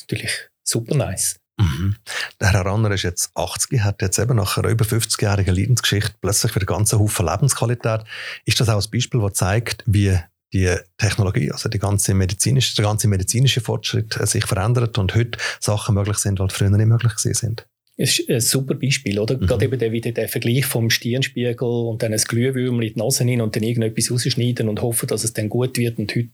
natürlich 0.00 0.30
super 0.62 0.94
nice. 0.94 1.40
Mhm. 1.58 1.96
Der 2.40 2.52
Herr 2.52 2.66
Ranner 2.66 2.90
ist 2.92 3.02
jetzt 3.02 3.30
80, 3.34 3.80
hat 3.82 4.00
jetzt 4.00 4.18
eben 4.18 4.36
nach 4.36 4.56
einer 4.56 4.68
über 4.68 4.84
50-jährigen 4.84 5.54
Lebensgeschichte 5.54 6.14
plötzlich 6.20 6.54
wieder 6.54 6.66
ganzen 6.66 6.98
Haufen 6.98 7.26
Lebensqualität. 7.26 8.04
Ist 8.44 8.60
das 8.60 8.68
auch 8.68 8.82
ein 8.82 8.90
Beispiel, 8.90 9.20
das 9.20 9.34
zeigt, 9.34 9.82
wie 9.86 10.18
die 10.52 10.74
Technologie, 10.96 11.52
also 11.52 11.68
die 11.68 11.78
ganze 11.78 12.14
medizinische, 12.14 12.74
der 12.76 12.86
ganze 12.86 13.08
medizinische 13.08 13.60
Fortschritt 13.60 14.18
äh, 14.18 14.26
sich 14.26 14.46
verändert 14.46 14.96
und 14.96 15.14
heute 15.14 15.38
Sachen 15.60 15.94
möglich 15.94 16.18
sind, 16.18 16.38
die 16.38 16.48
früher 16.48 16.70
nicht 16.70 16.86
möglich 16.86 17.12
sind? 17.18 17.66
Es 18.00 18.20
ist 18.20 18.30
ein 18.30 18.40
super 18.40 18.76
Beispiel, 18.76 19.18
oder? 19.18 19.36
Mhm. 19.36 19.46
Gerade 19.48 19.64
eben 19.64 19.78
der, 19.78 19.90
wieder 19.90 20.12
der 20.12 20.28
Vergleich 20.28 20.64
vom 20.64 20.88
Stirnspiegel 20.88 21.66
und 21.66 22.00
dann 22.00 22.12
ein 22.12 22.20
Glühwürmel 22.20 22.86
in 22.86 22.94
die 22.94 22.98
Nase 23.00 23.24
hin 23.24 23.40
und 23.40 23.56
dann 23.56 23.64
irgendetwas 23.64 24.12
rausschneiden 24.12 24.68
und 24.68 24.80
hoffen, 24.80 25.08
dass 25.08 25.24
es 25.24 25.32
dann 25.32 25.48
gut 25.48 25.76
wird. 25.78 25.98
Und 25.98 26.14
heute 26.14 26.28